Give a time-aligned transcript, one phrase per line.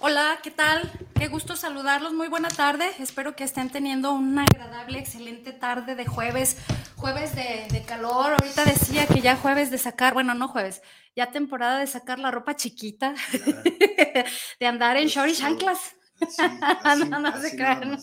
[0.00, 0.88] Hola, ¿qué tal?
[1.18, 2.12] Qué gusto saludarlos.
[2.12, 2.88] Muy buena tarde.
[3.00, 6.56] Espero que estén teniendo una agradable, excelente tarde de jueves.
[6.94, 8.32] Jueves de, calor.
[8.32, 10.82] Ahorita decía que ya jueves de sacar, bueno, no jueves,
[11.16, 13.14] ya temporada de sacar la ropa chiquita,
[14.60, 15.96] de andar en short y chanclas.
[17.08, 17.98] no, no se crean.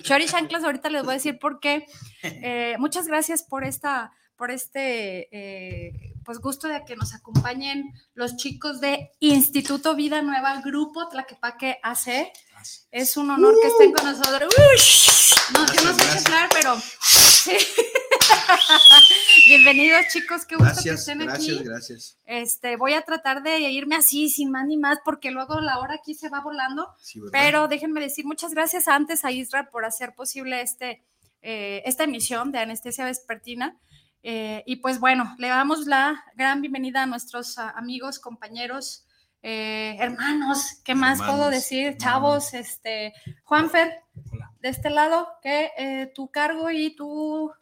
[0.00, 1.86] Short y chanclas, ahorita les voy a decir por qué.
[2.22, 8.36] Eh, muchas gracias por esta por este eh, pues gusto de que nos acompañen los
[8.36, 12.32] chicos de Instituto Vida Nueva, Grupo Tlaquepaque AC.
[12.90, 14.52] Es un honor que estén con nosotros.
[15.52, 16.76] No, yo no sé hablar, pero
[19.46, 21.58] Bienvenidos chicos, qué gusto que estén aquí.
[21.58, 22.18] Gracias, gracias.
[22.24, 25.96] Este, voy a tratar de irme así, sin más ni más, porque luego la hora
[25.96, 26.88] aquí se va volando.
[27.32, 31.04] pero déjenme decir muchas gracias antes a Isra por hacer posible este,
[31.42, 33.78] eh, esta emisión de Anestesia Vespertina.
[34.26, 39.04] Eh, y pues bueno, le damos la gran bienvenida a nuestros amigos, compañeros,
[39.42, 41.98] eh, hermanos, ¿qué más puedo decir?
[41.98, 43.12] Chavos, este,
[43.42, 43.92] Juanfer,
[44.62, 47.52] de este lado, que eh, tu cargo y tu...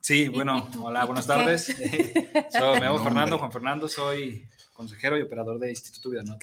[0.00, 1.78] Sí, bueno, hola, buenas tardes.
[1.78, 6.38] me llamo Fernando, Juan Fernando, soy consejero y operador de Instituto Vida Nueva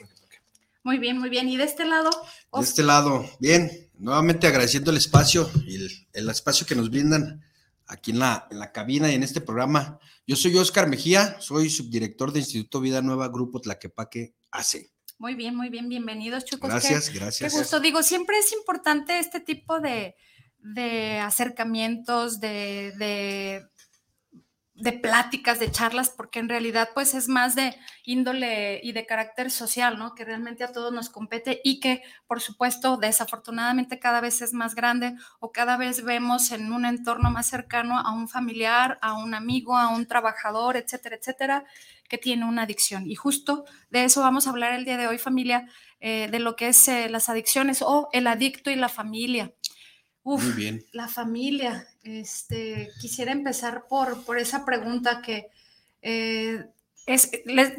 [0.83, 1.49] Muy bien, muy bien.
[1.49, 2.11] ¿Y de este lado?
[2.53, 3.71] De este lado, bien.
[3.97, 7.43] Nuevamente agradeciendo el espacio y el, el espacio que nos brindan
[7.87, 9.99] aquí en la, en la cabina y en este programa.
[10.27, 14.91] Yo soy Oscar Mejía, soy subdirector de Instituto Vida Nueva, Grupo Tlaquepaque AC.
[15.17, 16.69] Muy bien, muy bien, bienvenidos chicos.
[16.69, 17.53] Gracias, gracias.
[17.53, 17.79] Qué gusto.
[17.79, 20.15] Digo, siempre es importante este tipo de,
[20.59, 23.65] de acercamientos, de, de
[24.75, 29.49] de pláticas, de charlas, porque en realidad pues es más de índole y de carácter
[29.49, 30.13] social, ¿no?
[30.15, 34.75] Que realmente a todos nos compete y que por supuesto desafortunadamente cada vez es más
[34.75, 39.33] grande o cada vez vemos en un entorno más cercano a un familiar, a un
[39.33, 41.63] amigo, a un trabajador, etcétera, etcétera,
[42.09, 43.09] que tiene una adicción.
[43.09, 45.69] Y justo de eso vamos a hablar el día de hoy, familia,
[46.01, 49.53] eh, de lo que es eh, las adicciones o el adicto y la familia.
[50.25, 50.83] Uf, Muy bien.
[50.91, 51.87] La familia.
[52.03, 55.51] Este, quisiera empezar por, por esa pregunta que
[56.01, 56.65] eh,
[57.05, 57.71] es, les,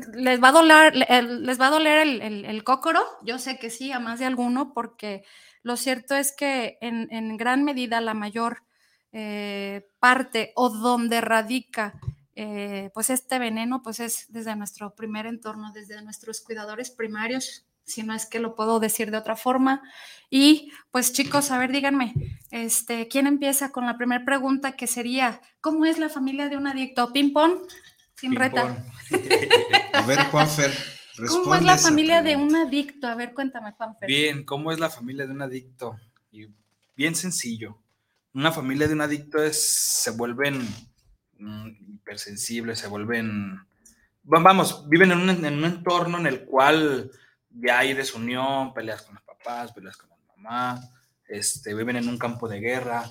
[0.42, 3.04] va a doler, les va a doler el, el, cócoro.
[3.24, 5.24] Yo sé que sí, a más de alguno, porque
[5.62, 8.62] lo cierto es que en, en gran medida la mayor
[9.10, 11.98] eh, parte o donde radica
[12.36, 18.02] eh, pues este veneno, pues es desde nuestro primer entorno, desde nuestros cuidadores primarios, si
[18.02, 19.82] no es que lo puedo decir de otra forma.
[20.28, 22.14] Y pues chicos, a ver, díganme,
[22.50, 26.66] este, ¿quién empieza con la primera pregunta que sería, ¿cómo es la familia de un
[26.66, 27.12] adicto?
[27.12, 27.60] Ping pong.
[28.14, 28.84] Sin reta.
[29.92, 30.72] A ver, Juanfer,
[31.28, 33.06] ¿Cómo es la familia de un adicto?
[33.06, 34.06] A ver, cuéntame, Juanfer.
[34.06, 35.98] Bien, ¿cómo es la familia de un adicto?
[36.30, 36.48] Y
[36.94, 37.78] bien sencillo.
[38.34, 40.60] Una familia de un adicto es, se vuelven
[41.38, 43.58] mm, hipersensibles, se vuelven,
[44.24, 47.10] vamos, viven en un, en un entorno en el cual
[47.60, 50.90] ya hay desunión, peleas con los papás, peleas con la mamá,
[51.26, 53.10] este, viven en un campo de guerra,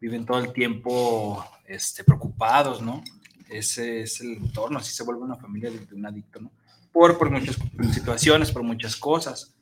[0.00, 3.02] viven todo el tiempo este, preocupados, ¿no?
[3.48, 6.50] Ese es el entorno, así se vuelve una familia de, un adicto, ¿no?
[6.92, 7.56] Por, por muchas
[7.92, 9.54] situaciones, por muchas cosas,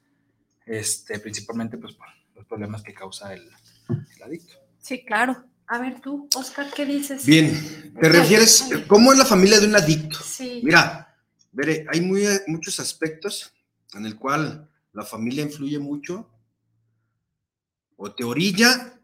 [0.66, 3.48] este, principalmente pues por los problemas que causa el,
[3.88, 4.54] el adicto.
[4.78, 5.44] Sí, claro.
[5.66, 7.24] A ver tú, Oscar, ¿qué dices?
[7.24, 10.18] Bien, ¿te refieres cómo es la familia de un adicto?
[10.22, 10.60] Sí.
[10.62, 11.16] Mira,
[11.50, 13.54] veré, hay muy, muchos aspectos
[13.94, 16.28] en el cual la familia influye mucho
[17.96, 18.98] o te orilla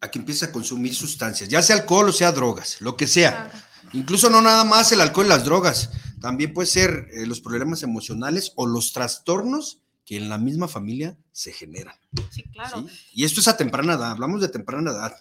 [0.00, 3.50] a que empiece a consumir sustancias, ya sea alcohol o sea drogas, lo que sea.
[3.92, 5.90] Incluso no nada más el alcohol y las drogas,
[6.20, 11.16] también puede ser eh, los problemas emocionales o los trastornos que en la misma familia
[11.30, 11.94] se generan.
[12.30, 12.86] Sí, claro.
[13.12, 15.14] Y esto es a temprana edad, hablamos de temprana edad.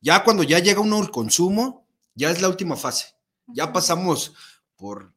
[0.00, 3.06] Ya cuando ya llega uno al consumo, ya es la última fase.
[3.48, 4.34] Ya pasamos
[4.76, 5.12] por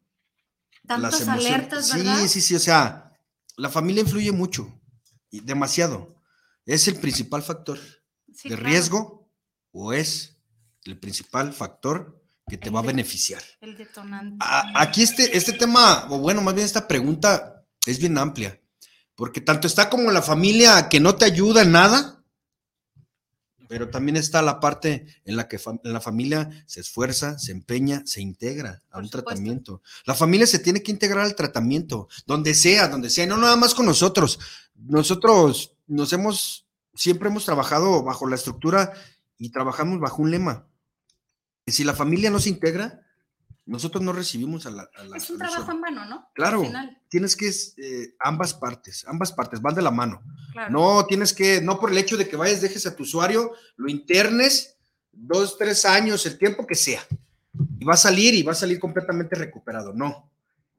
[0.87, 1.45] Tantas las emociones.
[1.45, 2.19] alertas, ¿verdad?
[2.21, 3.10] Sí, sí, sí, o sea,
[3.61, 4.81] la familia influye mucho
[5.29, 6.15] y demasiado.
[6.65, 7.77] Es el principal factor
[8.43, 9.29] de riesgo
[9.71, 10.39] o es
[10.83, 13.43] el principal factor que te va a beneficiar.
[13.61, 14.43] El detonante.
[14.73, 18.59] aquí este, este tema, o bueno, más bien esta pregunta es bien amplia,
[19.13, 22.20] porque tanto está como la familia que no te ayuda en nada,
[23.71, 28.19] pero también está la parte en la que la familia se esfuerza, se empeña, se
[28.19, 29.81] integra a un tratamiento.
[30.03, 33.73] La familia se tiene que integrar al tratamiento, donde sea, donde sea, no nada más
[33.73, 34.39] con nosotros.
[34.75, 38.91] Nosotros nos hemos, siempre hemos trabajado bajo la estructura
[39.37, 40.67] y trabajamos bajo un lema.
[41.65, 43.00] Si la familia no se integra,
[43.71, 44.89] nosotros no recibimos a la...
[45.15, 46.29] es un trabajo en mano, ¿no?
[46.33, 46.61] Claro,
[47.07, 50.21] tienes que eh, ambas partes, ambas partes van de la mano.
[50.69, 53.89] No tienes que, no por el hecho de que vayas, dejes a tu usuario, lo
[53.89, 54.75] internes
[55.13, 57.01] dos, tres años, el tiempo que sea,
[57.79, 59.93] y va a salir y va a salir completamente recuperado.
[59.93, 60.29] No,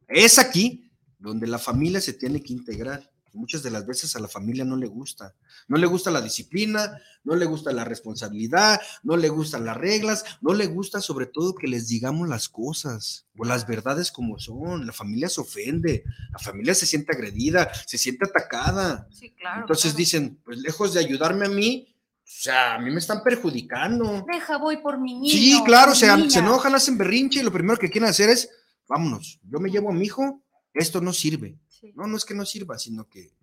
[0.07, 3.11] es aquí donde la familia se tiene que integrar.
[3.35, 5.35] Muchas de las veces a la familia no le gusta.
[5.69, 10.25] No le gusta la disciplina, no le gusta la responsabilidad, no le gustan las reglas,
[10.41, 14.87] no le gusta sobre todo que les digamos las cosas o las verdades como son.
[14.87, 19.09] La familia se ofende, la familia se siente agredida, se siente atacada.
[19.11, 19.63] Sí, claro.
[19.63, 21.89] Entonces dicen, pues lejos de ayudarme a mí,
[22.25, 24.25] o sea, a mí me están perjudicando.
[24.31, 25.31] Deja, voy por mi niño.
[25.31, 28.49] Sí, claro, o sea, se enojan, hacen berrinche y lo primero que quieren hacer es,
[28.89, 30.43] vámonos, yo me llevo a mi hijo,
[30.73, 31.59] esto no sirve.
[31.95, 33.35] No, no es que no sirva, sino que,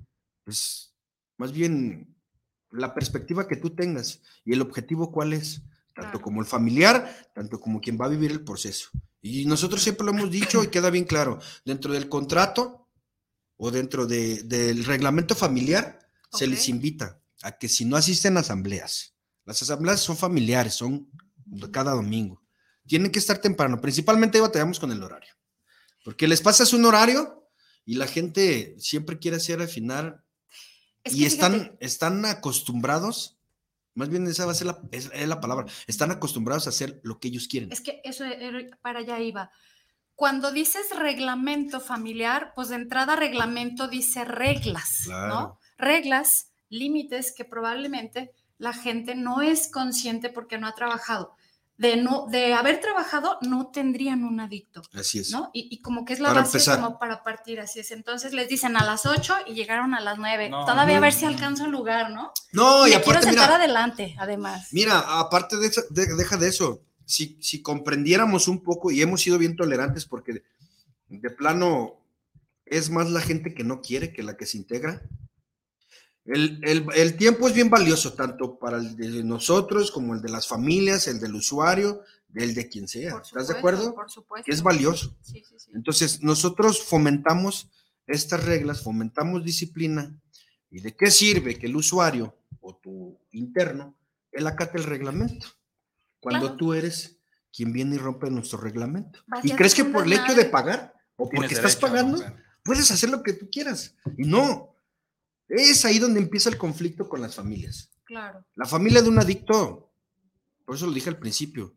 [0.43, 0.93] pues,
[1.37, 2.15] más bien
[2.71, 5.61] la perspectiva que tú tengas y el objetivo cuál es,
[5.93, 8.89] tanto como el familiar, tanto como quien va a vivir el proceso.
[9.21, 12.87] Y nosotros siempre lo hemos dicho y queda bien claro, dentro del contrato
[13.57, 15.99] o dentro del reglamento familiar,
[16.31, 19.15] se les invita a que si no asisten a asambleas,
[19.45, 21.09] las asambleas son familiares, son
[21.71, 22.41] cada domingo,
[22.87, 25.33] tienen que estar temprano, principalmente ahí batallamos con el horario,
[26.05, 27.38] porque les pasas un horario
[27.89, 30.23] y la gente siempre quiere hacer afinar
[31.05, 33.39] y están, están acostumbrados,
[33.95, 37.19] más bien esa va a ser la, es, la palabra, están acostumbrados a hacer lo
[37.19, 37.71] que ellos quieren.
[37.71, 38.25] Es que eso
[38.83, 39.49] para allá iba.
[40.13, 45.57] Cuando dices reglamento familiar, pues de entrada reglamento dice reglas, ¿no?
[45.79, 48.29] Reglas, límites que probablemente
[48.59, 51.35] la gente no es consciente porque no ha trabajado
[51.79, 54.81] de, no, de haber trabajado, no tendrían un adicto.
[54.93, 55.31] Así es.
[55.31, 55.49] ¿no?
[55.53, 57.91] Y, como que es la base como para partir, así es.
[57.91, 60.49] Entonces les dicen a las 8 y llegaron a las 9.
[60.49, 62.33] Todavía a ver si alcanzo un lugar, ¿no?
[62.51, 64.67] No, y, aparte, quiero sentar adelante, además.
[64.73, 66.81] Mira, aparte de eso, deja de eso.
[67.05, 70.43] Si, si comprendiéramos un poco, y hemos sido bien tolerantes porque
[71.07, 71.95] de plano
[72.65, 75.01] es más la gente que no quiere que la que se integra.
[76.31, 81.07] El, tiempo es bien valioso, tanto para el de nosotros como el de las familias,
[81.07, 82.01] el del usuario,
[82.35, 83.17] el de quien sea.
[83.17, 83.95] ¿Estás de acuerdo?
[83.95, 84.45] Por supuesto.
[84.45, 85.17] Que es valioso.
[85.21, 85.71] Sí, sí, sí.
[85.73, 87.71] Entonces, nosotros fomentamos
[88.05, 90.15] estas reglas, fomentamos disciplina.
[90.69, 93.97] ¿Y de qué sirve que el usuario o tu interno,
[94.31, 95.47] él acate el reglamento?
[96.19, 97.17] Cuando tú eres
[97.51, 99.19] quien viene y rompe nuestro reglamento.
[99.41, 102.23] ¿Y crees que por el hecho de pagar o porque estás pagando,
[102.63, 103.95] puedes hacer lo que tú quieras?
[104.15, 104.68] Y no,
[105.49, 107.89] es ahí donde empieza el conflicto con las familias.
[108.05, 108.45] Claro.
[108.55, 109.91] La familia de un adicto,
[110.65, 111.73] por eso lo dije al principio,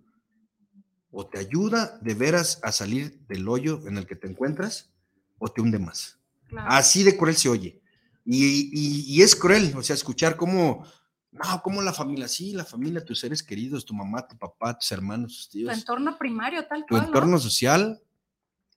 [1.10, 4.90] o te ayuda de veras a salir del hoyo en el que te encuentras,
[5.38, 6.18] o te hunde más.
[6.56, 7.80] Así de cruel se oye.
[8.24, 10.86] Y, es cruel, o sea, escuchar cómo
[11.32, 12.28] No, ¿cómo la familia?
[12.28, 15.72] Sí, la familia, tus seres queridos, tu mamá, tu papá, tus hermanos, tus Tu tíos.
[15.78, 17.00] entorno primario, tal Tu cual.
[17.02, 17.06] ¿no?
[17.08, 18.02] entorno social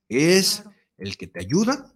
[0.07, 0.71] es Claro.
[0.97, 1.93] el que te ayuda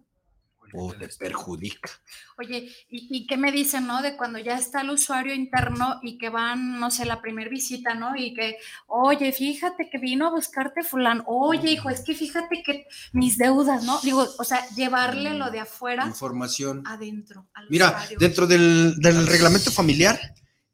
[0.74, 1.90] o te perjudica.
[2.38, 4.02] Oye, ¿y, y qué me dicen, no?
[4.02, 7.94] De cuando ya está el usuario interno y que van, no sé, la primera visita,
[7.94, 8.16] ¿no?
[8.16, 11.24] Y que, oye, fíjate que vino a buscarte fulano.
[11.26, 14.00] Oye, hijo, es que fíjate que mis deudas, ¿no?
[14.02, 16.82] Digo, o sea, llevarle lo de afuera Información.
[16.86, 17.48] adentro.
[17.54, 18.18] Al Mira, usuario.
[18.18, 20.18] dentro del, del reglamento familiar,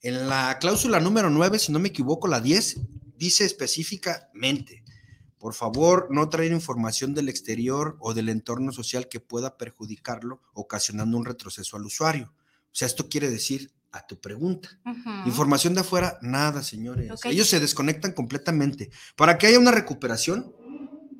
[0.02, 2.80] en la cláusula número 9, si no me equivoco, la 10,
[3.16, 4.84] dice específicamente,
[5.38, 11.16] por favor, no traer información del exterior o del entorno social que pueda perjudicarlo, ocasionando
[11.18, 12.32] un retroceso al usuario.
[12.66, 14.78] O sea, esto quiere decir a tu pregunta.
[15.26, 17.10] Información de afuera, nada, señores.
[17.24, 18.90] Ellos se desconectan completamente.
[19.14, 20.54] Para que haya una recuperación,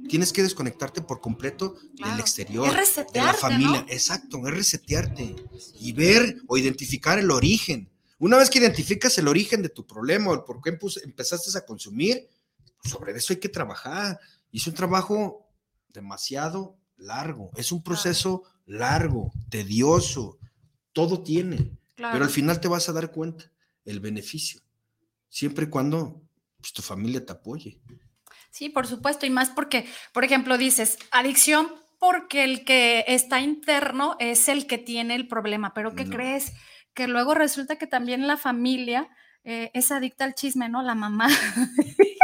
[0.09, 2.13] tienes que desconectarte por completo Claro.
[2.13, 2.71] del exterior,
[3.13, 3.83] de la familia.
[3.83, 3.87] ¿no?
[3.89, 5.37] Exacto, es resetearte
[5.81, 7.91] y ver o identificar el origen.
[8.19, 10.71] Una vez que identificas el origen de tu problema o el por qué
[11.05, 12.29] empezaste a consumir,
[12.83, 14.19] sobre eso hay que trabajar.
[14.51, 15.49] Y es un trabajo
[15.89, 20.39] demasiado largo, es un proceso largo, tedioso,
[20.93, 21.77] todo tiene.
[21.95, 22.13] Claro.
[22.15, 23.45] Pero al final te vas a dar cuenta
[23.85, 24.61] el beneficio,
[25.29, 26.23] siempre y cuando
[26.59, 27.81] pues, tu familia te apoye.
[28.51, 31.69] Sí, por supuesto, y más porque, por ejemplo, dices adicción
[31.99, 36.11] porque el que está interno es el que tiene el problema, pero ¿qué No.
[36.17, 36.53] crees?
[36.95, 39.09] Que luego resulta que también la familia
[39.45, 40.83] eh, es adicta al chisme, ¿no?
[40.83, 41.29] La mamá.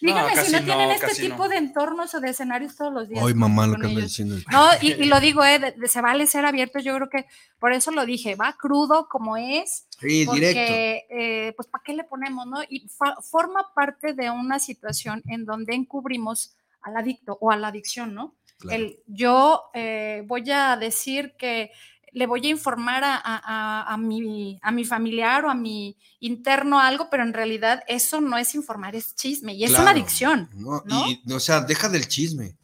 [0.00, 1.48] Díganme si no no, tienen este tipo no.
[1.48, 3.24] de entornos o de escenarios todos los días.
[3.26, 4.04] Ay, mamá, lo que anda ellos.
[4.04, 4.36] diciendo.
[4.50, 7.26] No, y, y lo digo, eh, de- de- se vale ser abierto, yo creo que
[7.58, 10.32] por eso lo dije, va crudo como es, Sí, directo.
[10.60, 12.62] porque, eh, pues, ¿para qué le ponemos, no?
[12.68, 17.68] Y fa- forma parte de una situación en donde encubrimos al adicto o a la
[17.68, 18.34] adicción, ¿no?
[18.58, 18.76] Claro.
[18.82, 21.70] El, yo eh, voy a decir que
[22.12, 25.96] le voy a informar a, a- a- a mi, a mi familiar o a mi
[26.20, 30.48] interno algo, pero en realidad eso no es informar, es chisme y es una adicción.
[30.54, 30.82] ¿no?
[30.86, 31.06] ¿no?
[31.08, 32.56] Y, o sea, deja del chisme.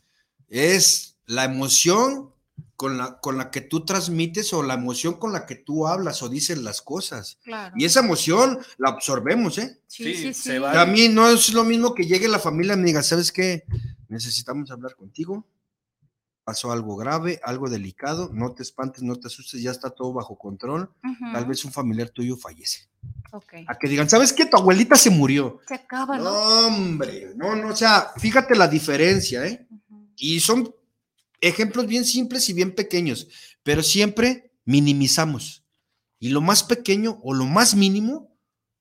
[0.49, 2.31] Es la emoción
[2.77, 6.23] con la, con la que tú transmites o la emoción con la que tú hablas
[6.23, 7.39] o dices las cosas.
[7.43, 7.75] Claro.
[7.79, 9.81] Y esa emoción la absorbemos, ¿eh?
[9.87, 12.75] Sí, Sí, sí, se va A mí no es lo mismo que llegue la familia
[12.75, 13.65] y me diga, ¿sabes qué?
[14.09, 15.47] Necesitamos hablar contigo.
[16.47, 20.39] Pasó algo grave, algo delicado, no te espantes, no te asustes, ya está todo bajo
[20.39, 20.89] control.
[21.33, 22.89] Tal vez un familiar tuyo fallece.
[23.67, 24.47] A que digan, ¿sabes qué?
[24.47, 25.59] Tu abuelita se murió.
[25.67, 26.67] Se acaba, No, ¿no?
[26.69, 29.67] hombre, no, no, o sea, fíjate la diferencia, ¿eh?
[29.69, 30.07] Ujú.
[30.17, 30.73] Y son
[31.41, 33.27] ejemplos bien simples y bien pequeños,
[33.65, 35.65] pero siempre minimizamos.
[36.21, 38.31] Y lo más pequeño o lo más mínimo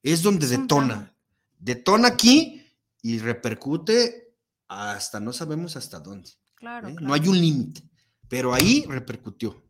[0.04, 1.16] es donde detona.
[1.58, 2.64] Detona aquí
[3.02, 4.36] y repercute
[4.68, 6.30] hasta no sabemos hasta dónde.
[6.66, 6.96] Claro, ¿eh?
[6.96, 7.08] claro.
[7.08, 7.82] No hay un límite,
[8.28, 9.62] pero ahí repercutió.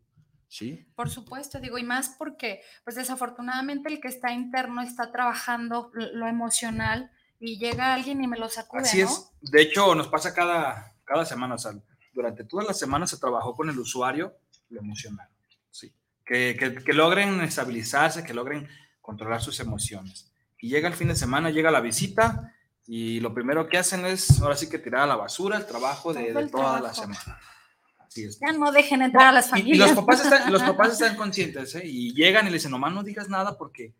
[0.48, 0.88] ¿Sí?
[0.94, 6.26] Por supuesto, digo, y más porque, pues desafortunadamente el que está interno está trabajando lo
[6.26, 9.08] emocional y llega alguien y me lo sacude, Así ¿no?
[9.08, 9.28] es.
[9.42, 11.56] De hecho, nos pasa cada, cada semana.
[11.56, 11.72] O sea,
[12.14, 14.34] durante todas las semanas se trabajó con el usuario
[14.70, 15.28] lo emocional.
[15.70, 15.92] Sí.
[16.24, 18.66] Que, que- que logren estabilizarse, que logren
[19.02, 20.32] controlar sus emociones.
[20.58, 22.54] Y llega el fin de semana, llega la visita
[22.86, 26.12] y lo primero que hacen es, ahora sí que tirar a la basura el trabajo
[26.12, 27.40] de, Todo de el toda la semana.
[27.98, 28.38] Así es.
[28.40, 29.76] Ya no dejen entrar a las familias.
[29.90, 31.82] Y, los, papás están, los papás están conscientes, ¿eh?
[31.84, 33.92] Y llegan y le dicen, nomás no digas nada porque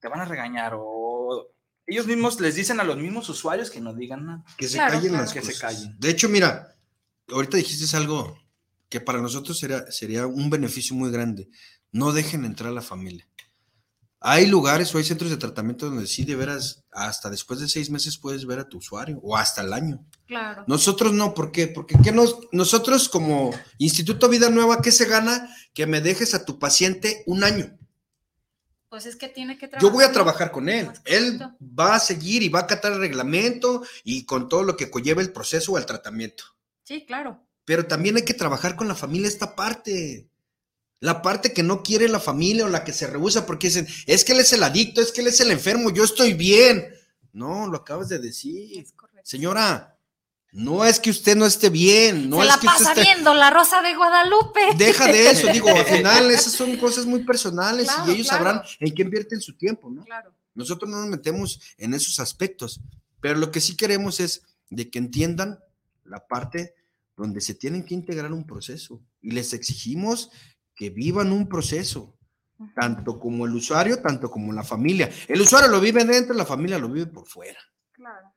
[0.00, 0.74] te van a regañar.
[0.76, 1.48] O
[1.86, 4.44] ellos mismos les dicen a los mismos usuarios que no digan nada.
[4.56, 5.24] Que se Claro, callen claro.
[5.24, 5.60] las Que se cosas.
[5.60, 5.96] callen.
[5.98, 6.76] De hecho, mira,
[7.30, 8.38] ahorita dijiste algo
[8.88, 11.48] que para nosotros sería, sería un beneficio muy grande.
[11.92, 13.26] No dejen entrar a la familia.
[14.28, 17.90] Hay lugares o hay centros de tratamiento donde sí, de veras, hasta después de seis
[17.90, 20.04] meses puedes ver a tu usuario o hasta el año.
[20.26, 20.64] Claro.
[20.66, 21.68] Nosotros no, ¿por qué?
[21.68, 25.48] Porque ¿qué nos, nosotros como Instituto Vida Nueva, ¿qué se gana?
[25.72, 27.78] Que me dejes a tu paciente un año.
[28.88, 29.88] Pues es que tiene que trabajar.
[29.88, 30.90] Yo voy a trabajar con él.
[31.04, 34.90] Él va a seguir y va a acatar el reglamento y con todo lo que
[34.90, 36.42] conlleva el proceso o el tratamiento.
[36.82, 37.46] Sí, claro.
[37.64, 40.28] Pero también hay que trabajar con la familia esta parte.
[41.00, 44.24] La parte que no quiere la familia o la que se rehúsa porque dicen, es
[44.24, 46.88] que él es el adicto, es que él es el enfermo, yo estoy bien.
[47.32, 48.86] No, lo acabas de decir.
[49.22, 49.98] Señora,
[50.52, 53.14] no es que usted no esté bien, no Se es la que pasa usted esté...
[53.14, 54.60] viendo la rosa de Guadalupe.
[54.78, 58.44] Deja de eso, digo, al final esas son cosas muy personales Claro, y ellos claro.
[58.44, 60.02] sabrán en qué invierten su tiempo, ¿no?
[60.04, 60.32] Claro.
[60.54, 62.80] Nosotros no nos metemos en esos aspectos,
[63.20, 65.60] pero lo que sí queremos es de que entiendan
[66.04, 66.74] la parte
[67.16, 70.30] donde se tienen que integrar un proceso y les exigimos
[70.76, 72.16] que vivan un proceso,
[72.74, 75.10] tanto como el usuario, tanto como la familia.
[75.26, 77.58] El usuario lo vive dentro, la familia lo vive por fuera.
[77.92, 78.32] Claro.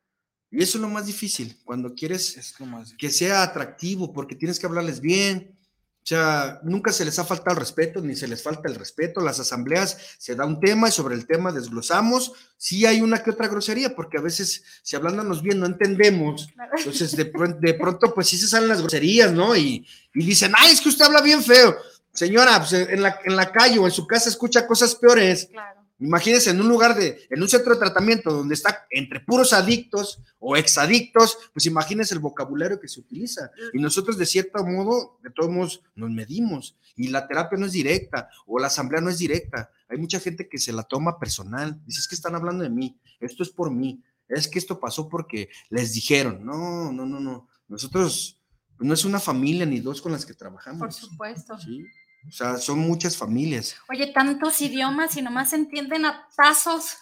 [0.52, 4.36] Y eso es lo más difícil, cuando quieres Es lo más- que sea atractivo, porque
[4.36, 5.56] tienes que hablarles bien.
[6.02, 9.22] sea, nunca se les ha faltado el respeto, ni se les falta el respeto.
[9.22, 12.32] Las asambleas se da un tema y sobre el tema desglosamos.
[12.58, 16.48] Sí hay una que otra grosería, porque a veces, si hablándonos bien, no entendemos.
[16.80, 17.26] Entonces, de,
[17.60, 19.56] de pronto, pues sí se salen las groserías, ¿no?
[19.56, 21.76] Y, y dicen, ay, es que usted habla bien feo.
[22.20, 25.48] Señora, pues en la, en la calle o en su casa escucha cosas peores.
[25.50, 25.80] Claro.
[26.00, 30.22] Imagínense en un lugar de, en un centro de tratamiento donde está entre puros adictos
[30.38, 33.52] o exadictos, pues imagínense el vocabulario que se utiliza.
[33.72, 36.76] Y nosotros de cierto modo, de todos modos, nos medimos.
[36.98, 39.72] Y la terapia no es directa o la asamblea no es directa.
[39.88, 41.80] Hay mucha gente que se la toma personal.
[41.86, 45.08] Dice, es que están hablando de mí, esto es por mí, es que esto pasó
[45.08, 46.46] porque les dijeron.
[46.46, 47.48] No, no, no, no.
[47.70, 48.42] Nosotros
[48.76, 50.80] pues, no es una familia ni dos con las que trabajamos.
[50.80, 51.58] Por supuesto.
[51.60, 51.86] ¿sí?
[52.28, 53.76] O sea, son muchas familias.
[53.90, 56.98] Oye, tantos idiomas y nomás se entienden a tazos.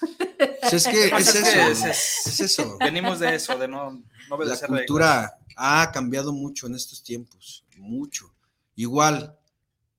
[0.71, 1.59] Es que es eso.
[1.69, 2.77] es- es- Es eso.
[2.79, 4.61] Venimos de eso, de no, no La reglas.
[4.67, 8.33] cultura ha cambiado mucho en estos tiempos, mucho.
[8.75, 9.35] Igual,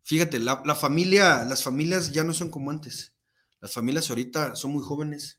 [0.05, 3.13] fíjate, la, la familia, las familias ya no son como antes.
[3.61, 5.39] Las familias ahorita son muy jóvenes.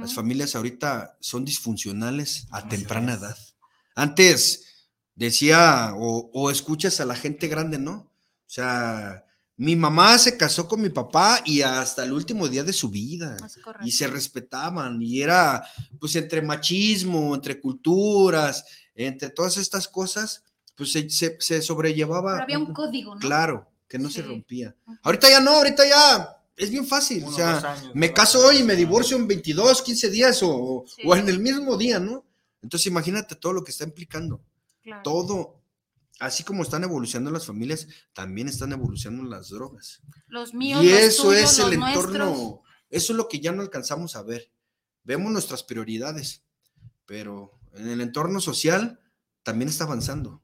[0.00, 3.36] Las familias ahorita son disfuncionales a temprana edad.
[3.94, 8.10] Antes decía, o, o escuchas a la gente grande, ¿no?
[8.52, 9.24] O sea,
[9.56, 13.38] mi mamá se casó con mi papá y hasta el último día de su vida
[13.64, 13.86] correcto.
[13.86, 15.64] y se respetaban y era
[15.98, 18.62] pues entre machismo, entre culturas,
[18.94, 20.44] entre todas estas cosas,
[20.76, 22.32] pues se, se- se sobrellevaba.
[22.32, 23.20] Pero había un código, ¿no?
[23.22, 24.76] Claro, que no se rompía.
[25.02, 27.22] Ahorita ya no, ahorita ya es bien fácil.
[27.22, 30.84] Uno, o sea, años, me caso hoy y me divorcio en 22, 15 días o,
[30.94, 31.00] Sí.
[31.06, 32.22] o en el mismo día, ¿no?
[32.60, 34.42] Entonces imagínate todo lo que está implicando.
[34.82, 35.02] Claro.
[35.02, 35.61] Todo,
[36.22, 40.00] así como están evolucionando las familias, también están evolucionando las drogas.
[40.28, 42.60] Los míos, Y los eso tuyos, es el entorno, nuestros.
[42.90, 44.50] eso es lo que ya no alcanzamos a ver.
[45.04, 46.44] Vemos nuestras prioridades,
[47.06, 49.00] pero en el entorno social
[49.42, 50.42] también está avanzando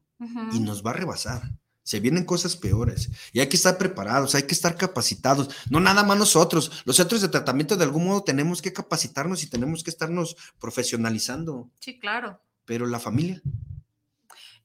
[0.53, 1.43] y nos va a rebasar.
[1.85, 5.49] Se vienen cosas peores y hay que estar preparados, hay que estar capacitados.
[5.71, 9.47] No nada más nosotros, los centros de tratamiento de algún modo tenemos que capacitarnos y
[9.49, 12.43] tenemos que estarnos profesionalizando, Sí, claro.
[12.65, 13.41] pero la familia.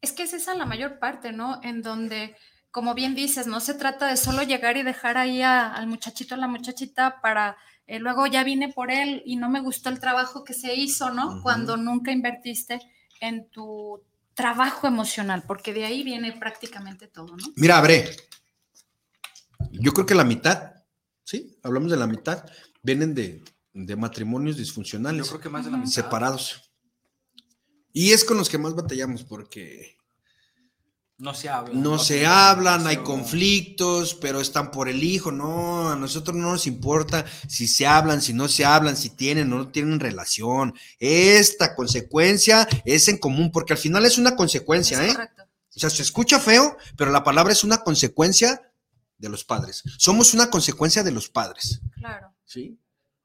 [0.04, 1.60] Es que es esa la mayor parte, ¿no?
[1.64, 2.36] En donde,
[2.72, 6.36] como bien dices, no se trata de solo llegar y dejar ahí a- al muchachito,
[6.36, 7.56] a la muchachita para
[7.88, 11.10] eh, luego ya vine por él y no me gustó el trabajo que se hizo,
[11.10, 11.42] ¿no?
[11.42, 12.80] Cuando nunca invertiste
[13.20, 14.02] en tu
[14.34, 17.44] trabajo emocional, porque de ahí viene prácticamente todo, ¿no?
[17.58, 18.10] Mira, Abre,
[19.72, 20.74] yo creo que la mitad,
[21.24, 21.58] ¿sí?
[21.64, 22.46] Hablamos de la mitad,
[22.82, 25.92] vienen de, de matrimonios Yo disfuncionales, creo que más de la mitad.
[25.92, 26.73] separados.
[27.94, 29.96] Y es con los que más batallamos porque
[31.20, 31.82] No se hablan.
[31.82, 35.32] no se hablan, hay conflictos, pero están por el hijo.
[35.32, 39.54] No, a nosotros no nos importa si se hablan, si no se hablan, si tienen
[39.54, 40.74] o no tienen relación.
[41.00, 45.16] Esta consecuencia es en común, porque al final es una consecuencia, Es ¿eh?
[45.16, 45.44] correcto.
[45.76, 48.62] O sea, se escucha feo, pero la palabra es una consecuencia
[49.18, 49.82] de los padres.
[49.98, 52.34] Somos una consecuencia de los padres, Claro.
[52.46, 52.78] ¿sí?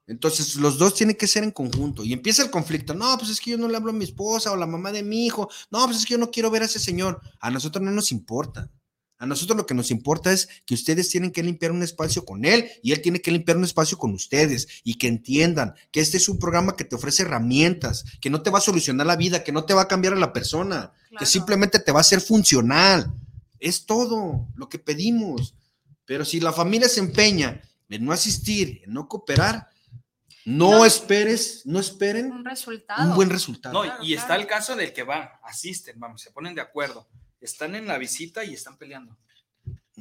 [0.09, 2.03] Entonces, los dos tienen que ser en conjunto.
[2.03, 2.95] Y empieza el conflicto.
[2.95, 5.03] No, pues es que yo no le hablo a mi esposa o la mamá de
[5.03, 5.51] mi hijo.
[5.71, 7.21] No, pues es que yo no quiero ver a ese señor.
[7.41, 8.71] A nosotros no nos importa.
[9.19, 12.45] A nosotros lo que nos importa es que ustedes tienen que limpiar un espacio con
[12.45, 16.17] él y él tiene que limpiar un espacio con ustedes y que entiendan que este
[16.17, 19.43] es un programa que te ofrece herramientas, que no te va a solucionar la vida,
[19.43, 22.21] que no te va a cambiar a la persona, que simplemente te va a hacer
[22.21, 23.13] funcional.
[23.59, 25.55] Es todo lo que pedimos.
[26.07, 29.69] Pero si la familia se empeña en no asistir, en no cooperar,
[30.49, 30.85] no, No.
[30.87, 33.09] esperes, no esperen Un resultado.
[33.09, 33.73] un buen resultado.
[33.75, 37.07] No, Claro, y está el caso del que van, asisten, vamos, se ponen de acuerdo.
[37.41, 39.17] Están en la visita y están peleando.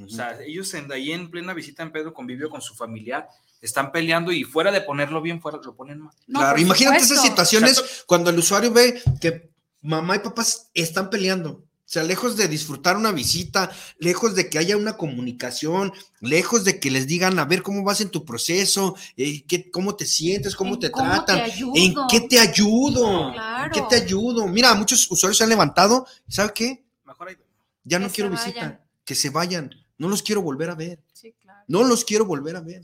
[0.01, 3.27] O sea, ellos en, ahí en plena visita en Pedro convivio con su familiar,
[3.61, 6.13] están peleando y fuera de ponerlo bien, fuera lo ponen mal.
[6.27, 9.49] No, claro, imagínate esas situaciones cuando el usuario ve que
[9.81, 11.63] mamá y papás están peleando.
[11.87, 16.81] O sea, lejos de disfrutar una visita, lejos de que haya una comunicación, lejos de
[16.81, 20.53] que les digan, a ver cómo vas en tu proceso, eh, qué, cómo te sientes,
[20.57, 21.71] cómo ¿En te cómo tratan, te ayudo?
[21.77, 23.65] en qué te ayudo, Claro.
[23.65, 24.47] en qué te ayudo.
[24.47, 26.83] Mira, muchos usuarios se han levantado, ¿sabe qué?
[27.05, 27.37] Mejor ahí.
[27.85, 28.45] Ya Que no quiero vayan.
[28.45, 31.63] visita, que se vayan, no los quiero volver a ver, Sí, claro.
[31.69, 32.81] no los quiero volver a ver.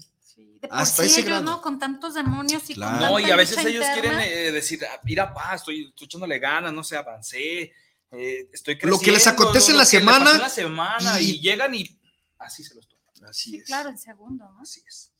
[0.62, 1.44] Por Hasta sí ese ellos, grado.
[1.44, 1.62] ¿no?
[1.62, 3.00] Con tantos demonios y Claro.
[3.00, 3.94] con No, y a veces ellos interna.
[4.02, 7.74] quieren eh, decir, "Ah, mira, pa, estoy, estoy echándole ganas, no sé, avancé,
[8.14, 11.74] eh, estoy Lo que les creciendo, acontece en la semana, la semana y, y- llegan
[11.76, 12.00] y
[12.40, 13.30] así se los toman.
[13.30, 13.66] Así Sí, es.
[13.66, 14.62] claro, en segundo, ¿no?
[14.62, 15.12] Así es.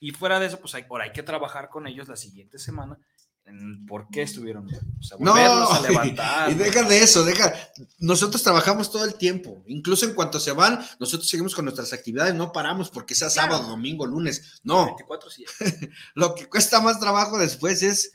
[0.00, 2.98] Y fuera de eso, pues hay, ahora hay que trabajar con ellos la siguiente semana
[3.44, 4.66] en por qué estuvieron.
[4.66, 6.50] O sea, No, a levantar.
[6.50, 7.52] y deja de eso, deja.
[7.98, 9.62] Nosotros trabajamos todo el tiempo.
[9.66, 13.52] Incluso en cuanto se van, nosotros seguimos con nuestras actividades, no paramos porque sea Claro.
[13.52, 14.60] sábado, domingo, lunes.
[14.64, 15.90] No, 24/7.
[16.14, 18.10] lo que cuesta más trabajo después es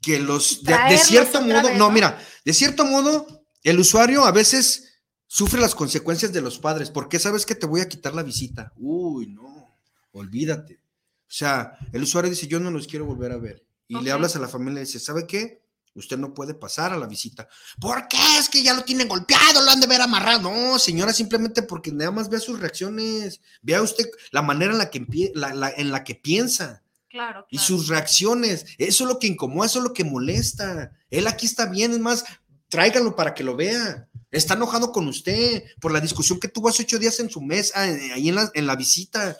[0.00, 1.90] que los, de, cierto modo, vez, no, ¿no?
[1.90, 4.94] mira, de cierto modo, el usuario a veces
[5.26, 6.90] sufre las consecuencias de los padres.
[6.90, 8.72] ¿Por qué sabes que te voy a quitar la visita?
[8.76, 9.76] Uy, no,
[10.12, 10.74] olvídate.
[10.76, 13.64] O sea, el usuario dice, yo no los quiero volver a ver.
[13.86, 15.60] Y le hablas a la familia y dice, ¿sabe qué?
[15.94, 17.48] Usted no puede pasar a la visita.
[17.80, 18.16] ¿Por qué?
[18.38, 20.42] Es que ya lo tienen golpeado, lo han de ver amarrado.
[20.50, 23.40] No, señora, simplemente porque nada más vea sus reacciones.
[23.62, 27.44] Vea usted la manera en la que, empie- la- la- en la que piensa Claro,
[27.50, 27.66] y claro.
[27.66, 28.64] sus reacciones.
[28.78, 30.92] Eso es lo que incomoda, eso es lo que molesta.
[31.10, 32.24] Él aquí está bien, es más,
[32.68, 34.08] tráigalo para que lo vea.
[34.30, 37.80] Está enojado con usted por la discusión que tuvo hace ocho días en su mesa,
[37.80, 39.36] ahí en la, en la visita.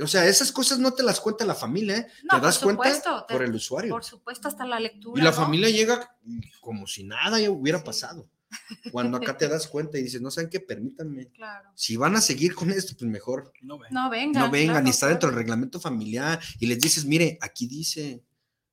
[0.00, 2.06] O sea, esas cosas no te las cuenta la familia, ¿eh?
[2.24, 3.90] No, te das por cuenta supuesto, te- por el usuario.
[3.90, 5.20] Por supuesto, hasta la lectura.
[5.20, 5.36] Y la ¿no?
[5.36, 6.16] familia llega
[6.60, 8.26] como si nada ya hubiera pasado.
[8.92, 11.28] Cuando acá te das cuenta y dices, no saben qué, permítanme.
[11.28, 11.70] Claro.
[11.74, 13.92] Si van a seguir con esto, pues mejor No ven.
[13.92, 14.40] No venga.
[14.40, 18.22] no vengan claro, ni está dentro del reglamento familiar y les dices, mire, aquí dice.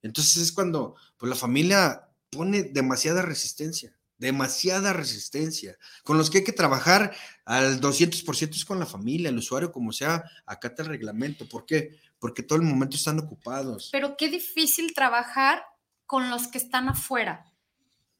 [0.02, 5.78] Entonces es cuando pues la familia pone demasiada resistencia, demasiada resistencia.
[6.04, 7.14] Con los que hay que trabajar
[7.46, 11.48] al 200% es con la familia, el usuario, como sea, acata el reglamento.
[11.48, 12.00] ¿Por qué?
[12.20, 13.90] Porque todo el momento están ocupados.
[13.92, 15.64] Pero qué difícil trabajar
[16.06, 17.51] con los que están afuera.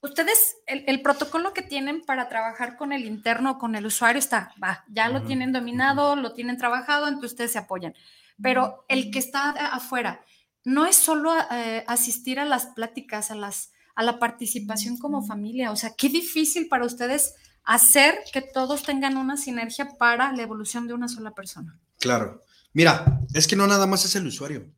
[0.02, 4.54] Ustedes, el, el protocolo que tienen para trabajar con el interno, con el usuario, está,
[4.62, 7.94] va, ya lo tienen dominado, lo tienen trabajado, entonces ustedes se apoyan.
[8.42, 10.26] Pero el que está afuera,
[10.64, 15.72] no es solo eh, asistir a las pláticas, a, las, a la participación como familia.
[15.72, 20.88] O sea, qué difícil para ustedes hacer que todos tengan una sinergia para la evolución
[20.88, 21.80] de una sola persona.
[22.00, 22.44] Claro.
[22.74, 24.72] Mira, es que no nada más es el usuario.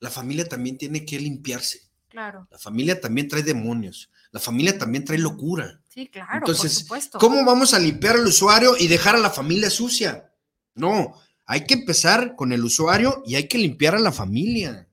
[0.00, 1.82] La familia también tiene que limpiarse.
[2.08, 4.10] claro, La familia también trae demonios.
[4.36, 5.80] La familia también trae locura.
[5.88, 7.18] sí, claro, Entonces, por supuesto.
[7.18, 10.30] ¿Cómo vamos a limpiar al usuario y dejar a la familia sucia?
[10.74, 11.14] No,
[11.46, 14.90] hay que empezar con el usuario y hay que limpiar a la familia.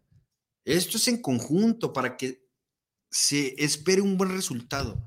[0.63, 2.41] Esto es en conjunto para que
[3.11, 5.03] se espere un buen resultado.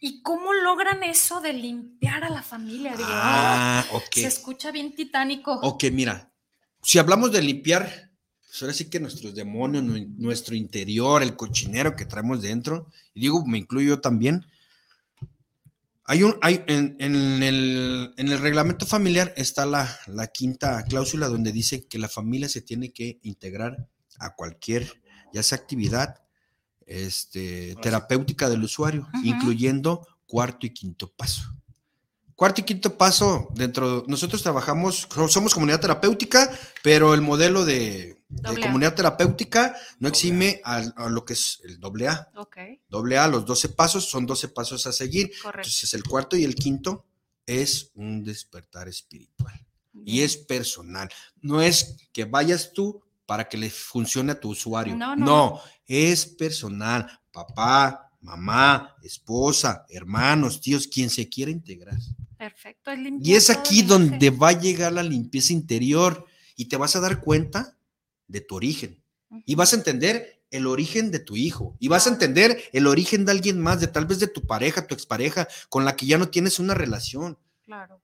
[0.00, 2.96] ¿Y cómo logran eso de limpiar a la familia?
[2.96, 4.14] Digo, Ah, "Oh, ok.
[4.14, 5.52] Se escucha bien titánico.
[5.62, 6.32] Ok, mira,
[6.82, 8.05] si hablamos de limpiar,
[8.56, 13.20] pues ahora sí que nuestros demonios, nu- nuestro interior, el cochinero que traemos dentro, y
[13.20, 14.46] digo, me incluyo yo también.
[16.04, 21.28] Hay un, hay, en, en el, en el reglamento familiar está la, la quinta cláusula
[21.28, 23.88] donde dice que la familia se tiene que integrar
[24.18, 25.02] a cualquier,
[25.34, 26.22] ya sea actividad
[26.86, 31.55] este, terapéutica del usuario, incluyendo cuarto y quinto paso.
[32.36, 36.50] Cuarto y quinto paso, dentro, nosotros trabajamos, somos comunidad terapéutica,
[36.82, 38.22] pero el modelo de,
[38.62, 42.28] comunidad terapéutica no exime a, a lo que es el doble A.
[42.36, 42.58] Ok,
[42.90, 45.30] Doble A, los 12 pasos, son 12 pasos a seguir.
[45.42, 45.66] correcto.
[45.66, 47.06] Entonces, el cuarto y el quinto
[47.46, 49.58] es un despertar espiritual
[50.04, 51.08] y es personal.
[51.40, 54.94] No es que vayas tú para que le funcione a tu usuario.
[54.94, 55.60] No, No, no.
[55.86, 57.18] es personal.
[57.32, 61.96] Papá, mamá, esposa, hermanos, tíos, quien se quiera integrar.
[62.36, 62.90] Perfecto.
[62.90, 67.00] Es Y es aquí donde va a llegar la limpieza interior y te vas a
[67.00, 67.78] dar cuenta
[68.26, 69.00] de tu origen.
[69.44, 71.76] Y vas a entender el origen de tu hijo.
[71.78, 74.86] Y vas a entender el origen de alguien más, de tal vez de tu pareja,
[74.86, 77.38] tu expareja, con la que ya no tienes una relación.
[77.64, 78.00] Claro.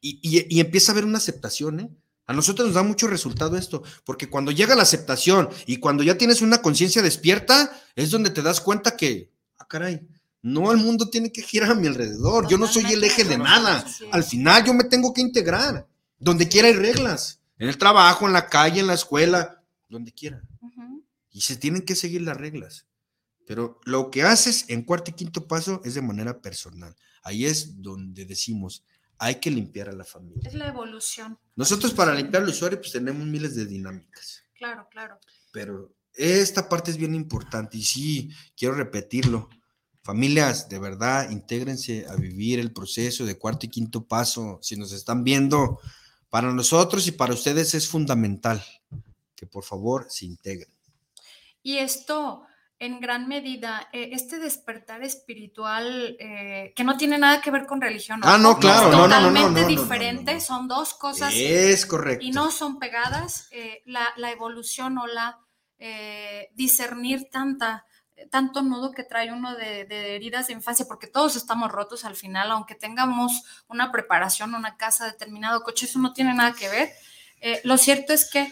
[0.00, 1.88] Y, y- y empieza a haber una aceptación, ¿eh?
[2.26, 6.18] A nosotros nos da mucho resultado esto, porque cuando llega la aceptación y cuando ya
[6.18, 10.06] tienes una conciencia despierta, es donde te das cuenta que, ah, caray,
[10.42, 13.38] no el mundo tiene que girar a mi alrededor, yo no soy el eje de
[13.38, 13.84] nada.
[14.10, 15.86] Al final yo me tengo que integrar,
[16.18, 20.42] donde quiera hay reglas, en el trabajo, en la calle, en la escuela, donde quiera.
[21.30, 22.86] Y se tienen que seguir las reglas.
[23.46, 26.96] Pero lo que haces en cuarto y quinto paso es de manera personal.
[27.22, 28.84] Ahí es donde decimos,
[29.18, 30.42] hay que limpiar a la familia.
[30.48, 31.38] Es la evolución.
[31.54, 35.18] Nosotros para limpiar al usuario pues tenemos miles de dinámicas, Claro, claro.
[35.52, 39.48] pero esta parte es bien importante y sí, quiero repetirlo.
[40.02, 44.60] Familias, de verdad, intégrense a vivir el proceso de cuarto y quinto paso.
[44.62, 45.80] Si nos están viendo,
[46.30, 48.64] para nosotros y para ustedes es fundamental
[49.34, 50.72] que por favor se integren.
[51.62, 52.44] Y esto,
[52.78, 57.80] en gran medida, eh, este despertar espiritual eh, que no tiene nada que ver con
[57.80, 58.20] religión.
[58.22, 62.24] Ah, no, claro, no, no, totalmente diferente, son dos cosas Es correcto.
[62.24, 63.48] y no son pegadas.
[63.50, 65.38] eh, la, la evolución o la
[65.78, 67.84] eh, discernir tanta
[68.30, 72.16] tanto nudo que trae uno de, de heridas de infancia, porque todos estamos rotos al
[72.16, 76.90] final, aunque tengamos una preparación, una casa, determinado coche, eso no tiene nada que ver.
[77.62, 78.50] Lo cierto es que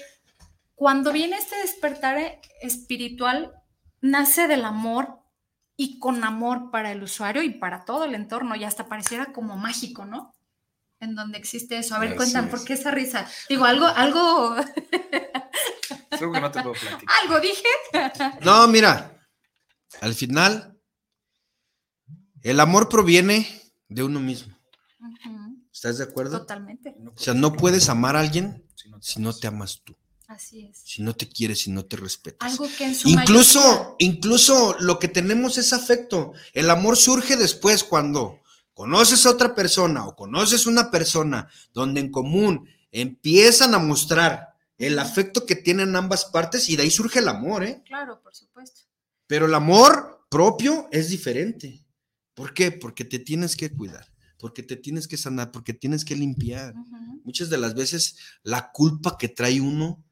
[0.75, 3.55] cuando viene este despertar espiritual,
[4.05, 5.19] nace del amor
[5.77, 9.57] y con amor para el usuario y para todo el entorno, y hasta pareciera como
[9.57, 10.35] mágico, ¿no?
[11.01, 11.95] En donde existe eso.
[11.95, 12.51] A ver, Así cuentan, es.
[12.51, 13.27] ¿por qué esa risa?
[13.49, 14.57] Digo, algo, algo,
[16.11, 17.15] que no te puedo platicar.
[17.23, 17.69] algo dije.
[18.43, 19.19] No, mira,
[20.01, 20.79] al final,
[22.43, 23.49] el amor proviene
[23.89, 24.55] de uno mismo.
[25.73, 26.39] ¿Estás de acuerdo?
[26.41, 26.95] Totalmente.
[27.15, 29.41] O sea, no puedes amar a alguien Si no te si no amas.
[29.41, 29.97] te amas tú,
[30.35, 30.81] Así es.
[30.85, 32.51] si no te quieres, si no te respetas.
[32.53, 36.33] Algo que en su mayoría- Incluso, incluso lo que tenemos es afecto.
[36.53, 38.41] El amor surge después cuando
[38.73, 44.99] conoces a otra persona o conoces una persona donde en común empiezan a mostrar el
[44.99, 47.83] afecto que tienen ambas partes y de ahí surge el amor, ¿eh?
[47.87, 48.81] Claro, por supuesto.
[49.27, 51.85] Pero el amor propio es diferente.
[52.35, 52.73] ¿Por qué?
[52.73, 56.75] Porque te tienes que cuidar, porque te tienes que sanar, porque tienes que limpiar.
[57.25, 60.04] Muchas de las veces la culpa que trae uno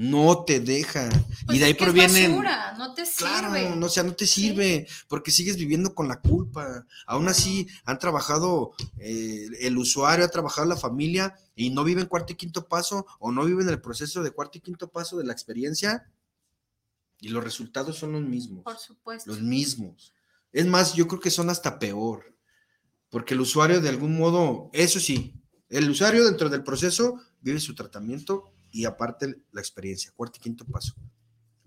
[0.00, 1.10] no te deja.
[1.44, 2.30] Pues y de ahí provienen...
[2.30, 3.76] basura, no te Claro, sirve.
[3.76, 6.86] no, o sea, no te sirve, porque sigues viviendo con la culpa.
[7.06, 12.06] Aún así, han trabajado, eh, el usuario ha trabajado la familia y no vive en
[12.06, 15.18] cuarto y quinto paso o no vive en el proceso de cuarto y quinto paso
[15.18, 16.10] de la experiencia
[17.20, 19.30] y los resultados son los mismos, Por supuesto.
[19.30, 20.14] los mismos.
[20.50, 22.34] Es más, yo creo que son hasta peor,
[23.10, 25.34] porque el usuario de algún modo, eso sí,
[25.68, 30.64] el usuario dentro del proceso vive su tratamiento y aparte la experiencia, cuarto y quinto
[30.64, 30.94] paso.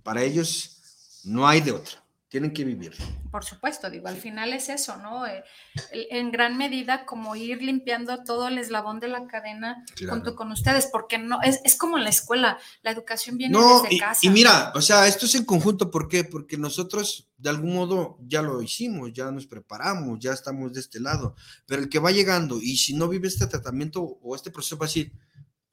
[0.03, 2.93] Para ellos no hay de otra, tienen que vivir.
[3.31, 5.25] Por supuesto, digo, al final es eso, ¿no?
[5.25, 5.43] Eh,
[5.91, 10.13] en gran medida como ir limpiando todo el eslabón de la cadena Claro.
[10.15, 13.81] junto con ustedes, porque no, es, es como en la escuela, la educación viene No,
[13.81, 14.19] desde y, casa.
[14.23, 16.23] y mira, o sea, esto es en conjunto, ¿por qué?
[16.25, 20.99] Porque nosotros de algún modo ya lo hicimos, ya nos preparamos, ya estamos de este
[20.99, 21.35] lado,
[21.65, 24.85] pero el que va llegando y si no vive este tratamiento o este proceso va
[24.85, 25.11] a decir,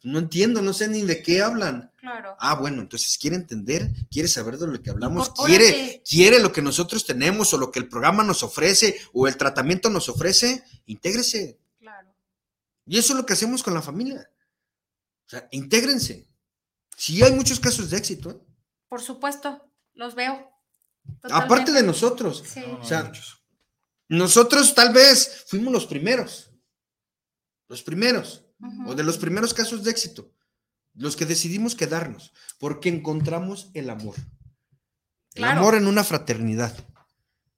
[0.03, 1.93] no entiendo, no sé ni de qué hablan.
[1.97, 2.35] Claro.
[2.39, 6.63] Ah, bueno, entonces quiere entender, quiere saber de lo que hablamos, quiere, quiere lo que
[6.63, 11.59] nosotros tenemos o lo que el programa nos ofrece o el tratamiento nos ofrece, intégrese.
[11.79, 12.15] Claro.
[12.87, 14.31] Y eso es lo que hacemos con la familia.
[15.27, 16.27] O sea, intégrense.
[16.97, 18.41] Sí hay muchos casos de éxito, ¿eh?
[18.89, 20.51] Por supuesto, los veo.
[21.23, 22.43] aparte de nosotros.
[22.47, 22.61] Sí.
[22.61, 23.13] No, no, O sea.
[24.09, 26.51] Nosotros tal vez fuimos los primeros.
[27.69, 28.43] Los primeros.
[28.87, 30.31] O de los primeros casos de éxito.
[30.95, 32.33] Los que decidimos quedarnos.
[32.59, 34.17] Porque encontramos el amor.
[35.35, 35.61] El Claro.
[35.61, 36.77] amor en una fraternidad.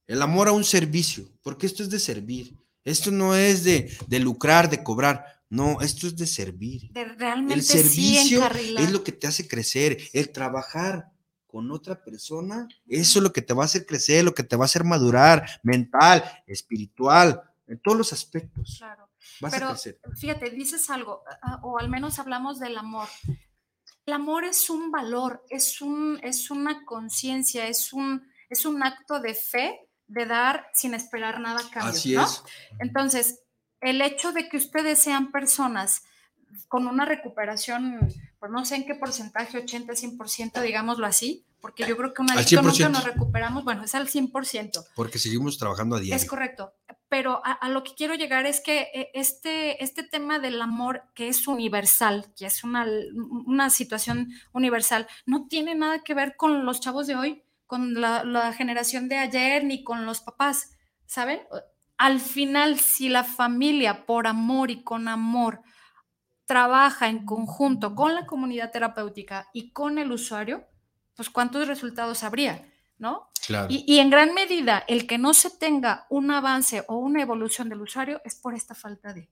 [0.06, 1.28] El amor a un servicio.
[1.42, 2.56] Porque esto es de servir.
[2.84, 5.24] Esto no es de, de lucrar, de cobrar.
[5.48, 6.90] No, esto es de servir.
[6.92, 8.42] De realmente El servicio
[8.78, 9.98] es lo que te hace crecer.
[10.12, 11.10] El trabajar
[11.46, 14.56] con otra persona, eso es lo que te va a hacer crecer, lo que te
[14.56, 18.76] va a hacer madurar, mental, espiritual, en todos los aspectos.
[18.78, 19.01] Claro.
[19.42, 19.98] Vas Pero a crecer.
[20.16, 23.08] fíjate, dices algo, ah, o al menos hablamos del amor.
[24.06, 29.18] El amor es un valor, es, un, es una conciencia, es un, es un acto
[29.18, 31.90] de fe de dar sin esperar nada a cambio.
[31.90, 32.24] Así ¿no?
[32.24, 32.44] es.
[32.78, 33.40] Entonces,
[33.80, 36.04] el hecho de que ustedes sean personas
[36.68, 37.98] con una recuperación,
[38.42, 42.30] pues no sé en qué porcentaje, 80, 100%, digámoslo así, porque yo creo que un
[42.32, 42.90] Al adicto nunca 100%.
[42.90, 44.84] nos recuperamos, bueno, es al 100%.
[44.96, 46.26] Porque seguimos trabajando a Es diario.
[46.26, 46.74] correcto,
[47.08, 51.04] pero a, a lo que quiero llegar es que eh, este, este tema del amor,
[51.14, 52.84] que es universal, que es una,
[53.46, 58.24] una situación universal, no tiene nada que ver con los chavos de hoy, con la,
[58.24, 60.72] la generación de ayer, ni con los papás,
[61.06, 61.42] ¿saben?
[61.96, 65.60] Al final, si la familia, por amor y con amor,
[66.52, 70.66] trabaja en conjunto con la comunidad terapéutica y con el usuario,
[71.16, 72.62] pues cuántos resultados habría,
[72.98, 73.30] ¿no?
[73.46, 73.68] Claro.
[73.70, 77.70] Y, y en gran medida, el que no se tenga un avance o una evolución
[77.70, 79.30] del usuario es por esta falta de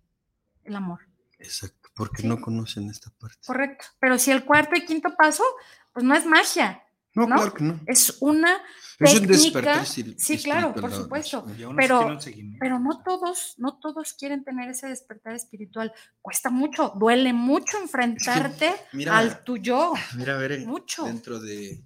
[0.65, 1.01] el amor.
[1.39, 1.91] Exacto.
[1.95, 2.29] Porque Sí.
[2.29, 3.37] no conocen esta parte.
[3.47, 3.85] Correcto.
[3.99, 5.45] Pero si el cuarto y quinto paso,
[5.93, 6.83] pues no es magia,
[7.15, 7.37] No, ¿no?
[7.37, 7.81] claro que no.
[7.87, 8.63] es una
[8.99, 9.85] Es un técnica.
[9.85, 11.45] Sí, claro, por supuesto.
[11.77, 12.19] Pero-.
[12.61, 15.93] Pero no todos, no todos quieren tener ese despertar espiritual.
[16.23, 19.93] Cuesta mucho, duele mucho enfrentarte mira, al tuyo.
[20.17, 21.05] Mira, a ver, Mucho.
[21.05, 21.83] dentro de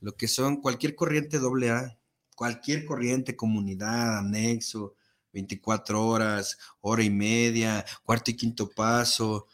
[0.00, 1.98] lo que son cualquier corriente doble A,
[2.34, 4.94] cualquier corriente, comunidad, anexo,
[5.32, 9.46] 24 horas, hora y media, cuarto y quinto paso,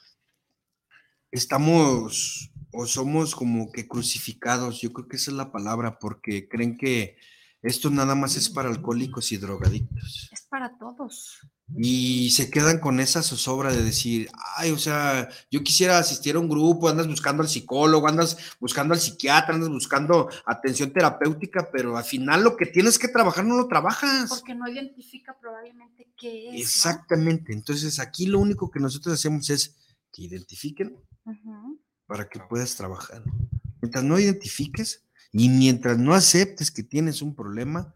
[1.31, 2.50] estamos
[2.81, 7.17] o somos como que crucificados, yo creo que esa es la palabra, porque creen que
[7.61, 10.31] esto nada más es para alcohólicos y drogadictos.
[10.31, 11.41] Es para todos.
[11.77, 16.38] Y se quedan con esa zozobra de decir, ay, o sea, yo quisiera asistir a
[16.38, 21.97] un grupo, andas buscando al psicólogo, andas buscando al psiquiatra, andas buscando atención terapéutica, pero
[21.97, 24.29] al final lo que tienes que trabajar no lo trabajas.
[24.29, 26.55] Porque no identifica probablemente qué es.
[26.55, 26.61] ¿no?
[26.61, 27.53] Exactamente.
[27.53, 29.75] Entonces aquí lo único que nosotros hacemos es
[30.12, 30.97] que identifiquen
[31.29, 31.78] Ujú.
[32.09, 33.23] Para que puedas trabajar.
[33.81, 37.94] Mientras no identifiques y mientras no aceptes que tienes un problema,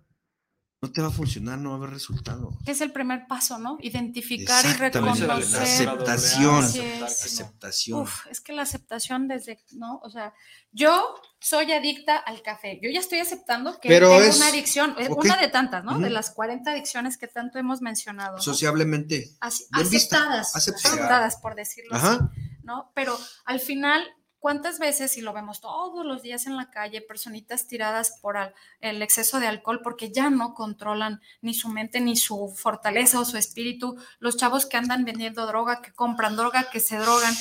[0.83, 2.59] no te va a funcionar, no va a haber resultado.
[2.65, 3.79] Que es el primer paso, ¿no?
[3.81, 5.29] Identificar y reconocer.
[5.29, 6.65] la aceptación.
[7.05, 8.01] Aceptación.
[8.01, 9.99] Uf, es que la aceptación desde, ¿no?
[10.03, 10.35] O sea,
[10.73, 12.81] yo soy adicta al café.
[12.83, 15.25] Yo ya estoy aceptando que Pero tengo es- una adicción, es ok.
[15.25, 15.99] una de tantas, ¿no?
[16.01, 18.37] De las 40 adicciones que tanto hemos mencionado.
[18.37, 18.43] ¿no?
[18.43, 19.31] Sociablemente.
[19.41, 20.95] Así- aceptadas, aceptada.
[20.97, 22.19] aceptadas, por decirlo así.
[22.65, 22.91] ¿No?
[22.95, 24.05] Pero al final,
[24.39, 28.37] ¿cuántas veces, y lo vemos todos los días en la calle, personitas tiradas por
[28.81, 33.25] el exceso de alcohol porque ya no controlan ni su mente, ni su fortaleza o
[33.25, 33.97] su espíritu?
[34.19, 37.35] Los chavos que andan vendiendo droga, que compran droga, que se drogan.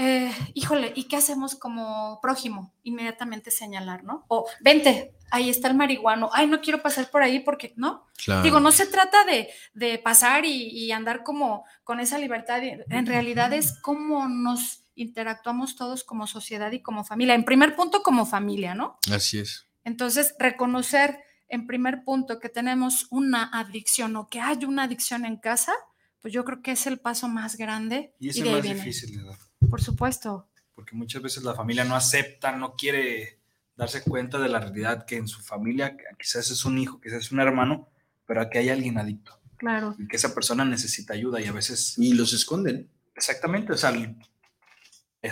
[0.00, 2.72] Eh, híjole, ¿y qué hacemos como prójimo?
[2.84, 4.24] Inmediatamente señalar, ¿no?
[4.28, 8.06] O vente, ahí está el marihuano, ay, no quiero pasar por ahí porque, ¿no?
[8.24, 8.42] Claro.
[8.42, 13.06] Digo, no se trata de, de pasar y, y andar como con esa libertad, en
[13.06, 17.34] realidad es cómo nos interactuamos todos como sociedad y como familia.
[17.34, 18.98] En primer punto, como familia, ¿no?
[19.12, 19.66] Así es.
[19.84, 25.36] Entonces, reconocer en primer punto que tenemos una adicción o que hay una adicción en
[25.36, 25.72] casa,
[26.20, 28.12] pues yo creo que es el paso más grande.
[28.18, 28.80] Y es el más viene.
[28.80, 29.38] difícil de dar.
[29.70, 30.48] Por supuesto.
[30.74, 33.37] porque muchas veces la familia no acepta, no quiere
[33.78, 37.32] darse cuenta de la realidad que en su familia quizás es un hijo, quizás es
[37.32, 37.88] un hermano,
[38.26, 39.94] pero que hay alguien adicto Claro.
[39.98, 41.94] y que esa persona necesita ayuda y a veces...
[41.96, 42.90] Y los esconden.
[43.14, 43.92] Exactamente, o sea,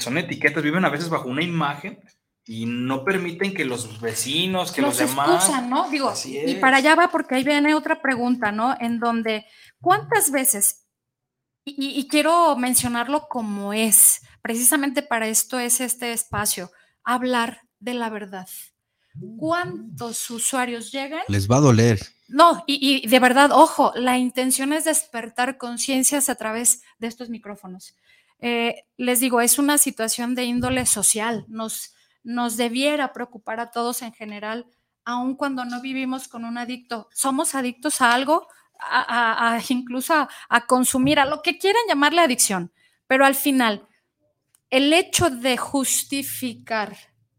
[0.01, 2.01] son etiquetas, viven a veces bajo una imagen
[2.45, 5.29] y no permiten que los vecinos, que los, los demás...
[5.45, 5.89] excusan, ¿no?
[5.91, 8.77] Digo, Así y para allá va porque ahí viene otra pregunta, ¿no?
[8.81, 9.45] En donde,
[9.81, 10.87] ¿cuántas veces,
[11.65, 16.71] y, y- y quiero mencionarlo como es, precisamente para esto es este espacio,
[17.05, 18.49] hablar de la verdad.
[19.39, 21.23] ¿Cuántos usuarios llegan?
[21.29, 22.01] Les va a doler.
[22.29, 27.29] No, y, y de verdad, ojo, la intención es despertar conciencias a través de estos
[27.31, 27.95] micrófonos.
[28.41, 34.03] Eh, les digo, es una situación de índole social, nos, nos debiera preocupar a todos
[34.03, 34.67] en general,
[35.05, 37.09] aun cuando no vivimos con un adicto.
[37.15, 41.81] Somos adictos a algo, a, a- a- incluso a, a consumir, a lo que quieran
[41.89, 42.73] llamarle adicción,
[43.07, 43.87] pero al final,
[44.69, 46.97] el hecho de justificar,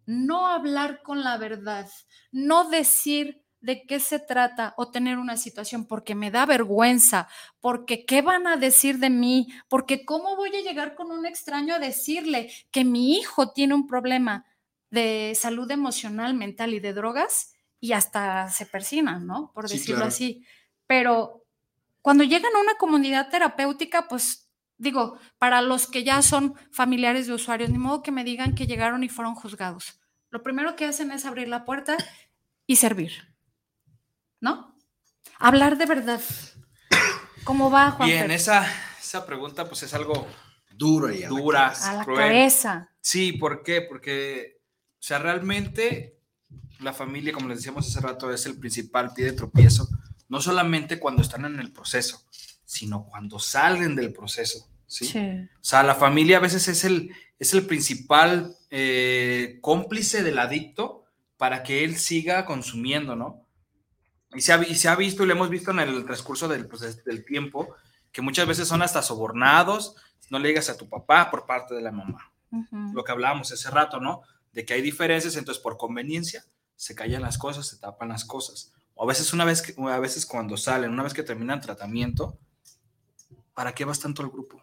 [0.08, 1.88] no hablar con la verdad,
[2.32, 7.28] no decir de qué se trata o tener una situación porque me da vergüenza,
[7.60, 11.76] porque qué van a decir de mí, porque cómo voy a llegar con un extraño
[11.76, 14.46] a decirle que mi hijo tiene un problema
[14.90, 19.52] de salud emocional, mental y de drogas y hasta se persinan, ¿no?
[19.54, 20.08] Por Sí, decirlo claro.
[20.08, 20.46] así.
[20.88, 21.46] Pero
[22.02, 24.47] cuando llegan a una comunidad terapéutica, pues
[24.78, 28.68] digo, para los que ya son familiares de usuarios, ni modo que me digan que
[28.68, 30.00] llegaron y fueron juzgados.
[30.30, 31.98] Lo primero que hacen es abrir la puerta
[32.66, 33.14] y servir,
[34.40, 34.76] ¿no?
[35.40, 36.22] Hablar de verdad.
[37.44, 38.10] ¿Cómo va, Juan?
[38.10, 38.66] Bien, esa,
[39.00, 40.28] esa pregunta pues es algo
[40.78, 42.20] Duro y dura, A la cruel.
[42.20, 42.92] cabeza.
[43.02, 43.82] Sí, ¿por qué?
[43.82, 44.62] Porque,
[44.94, 46.20] o sea, realmente
[46.80, 49.90] la familia, como les decíamos hace rato, es el principal pie de tropiezo,
[50.30, 52.24] no solamente cuando están en el proceso,
[52.68, 54.68] sino cuando salen del proceso.
[54.86, 55.06] ¿sí?
[55.06, 55.20] Sí.
[55.20, 61.06] O sea, la familia a veces es el, es el principal eh, cómplice del adicto
[61.38, 63.48] para que él siga consumiendo, ¿no?
[64.34, 66.68] Y se, ha, y se ha visto y lo hemos visto en el transcurso del,
[66.68, 67.74] pues, del tiempo,
[68.12, 69.96] que muchas veces son hasta sobornados,
[70.30, 72.34] no le digas a tu papá por parte de la mamá.
[72.94, 74.22] Lo que hablábamos hace rato, ¿no?
[74.52, 76.44] De que hay diferencias, entonces por conveniencia
[76.76, 78.74] se callan las cosas, se tapan las cosas.
[78.96, 82.38] O a veces una vez, que, a veces cuando salen, una vez que terminan tratamiento,
[83.58, 84.62] ¿para qué vas tanto al grupo?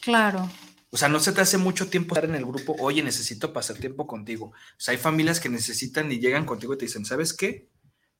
[0.00, 0.48] Claro.
[0.90, 3.76] O sea, no se te hace mucho tiempo estar en el grupo, oye, necesito pasar
[3.78, 4.46] tiempo contigo.
[4.46, 7.68] O sea, hay familias que necesitan y llegan contigo y te dicen, ¿sabes qué?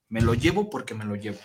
[0.09, 1.38] Me lo llevo porque me lo llevo.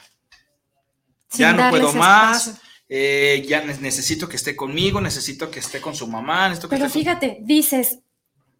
[1.29, 5.79] Sin ya no puedo más, eh, ya ne- necesito que esté conmigo, necesito que esté
[5.79, 7.99] con su mamá, necesito que Pero esté con- fíjate, dices,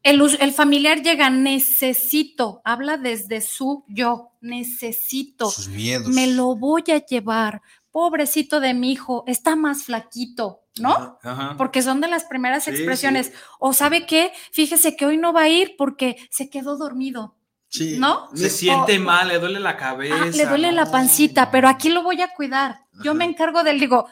[0.04, 6.10] el, el familiar llega, necesito, habla desde su yo, necesito, Sus miedos.
[6.10, 7.62] me lo voy a llevar,
[7.98, 11.18] pobrecito de mi hijo, está más flaquito, ¿no?
[11.24, 11.56] Ajá.
[11.58, 13.28] Porque son de las primeras Sí, expresiones.
[13.28, 13.34] sí.
[13.58, 17.36] O sabe qué, fíjese que hoy no va a ir porque se quedó dormido,
[17.70, 17.98] Sí.
[17.98, 18.30] ¿no?
[18.36, 20.16] Se siente O- mal, le duele la cabeza.
[20.22, 20.92] Ah, le duele la ¿no?
[20.92, 22.82] pancita, pero aquí lo voy a cuidar.
[23.04, 24.08] Yo me encargo del, digo,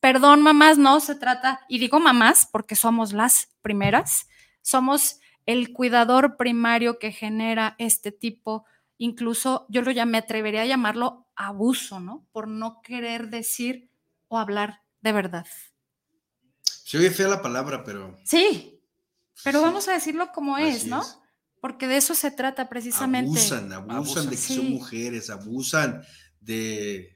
[0.00, 4.28] perdón, mamás, no se trata, y digo mamás porque somos las primeras,
[4.62, 8.64] somos el cuidador primario que genera este tipo,
[8.96, 12.26] incluso yo lo ya me atrevería a llamarlo abuso, ¿no?
[12.32, 13.90] Por no querer decir
[14.28, 15.46] o hablar de verdad.
[16.62, 18.16] Se oye fea la palabra, pero.
[18.24, 18.80] Sí,
[19.44, 21.02] pero sí, vamos a decirlo como es, así ¿no?
[21.02, 21.18] es.
[21.60, 23.30] Porque de eso se trata precisamente.
[23.38, 24.24] Abusan, abusan, Abusan.
[24.26, 24.56] de que Sí.
[24.56, 26.02] son mujeres, abusan
[26.40, 27.15] de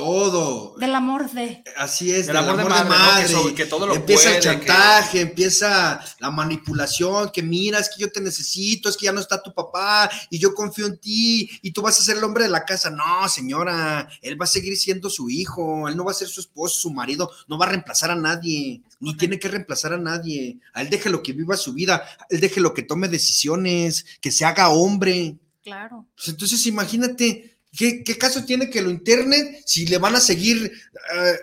[0.00, 0.74] todo.
[0.78, 1.64] Del amor de.
[1.76, 2.96] Así es, Del del amor de amor de madre, ¿no?
[2.98, 3.26] madre.
[3.26, 7.88] Que so- que todo lo empieza el que- chantaje, empieza la manipulación, que mira, es
[7.88, 10.98] que yo te necesito, es que ya no está tu papá y yo confío en
[10.98, 12.90] ti y tú vas a ser el hombre de la casa.
[12.90, 16.40] No, señora, él va a seguir siendo su hijo, él no va a ser su
[16.40, 20.58] esposo, su marido, no va a reemplazar a nadie, ni tiene que reemplazar a nadie.
[20.74, 24.44] A él déjelo que viva su vida, a él déjelo que tome decisiones, que se
[24.44, 25.36] haga hombre.
[25.62, 26.06] Claro.
[26.14, 30.72] Pues entonces imagínate, ¿qué, qué caso tiene que lo interne si le van a seguir
[31.14, 31.36] eh,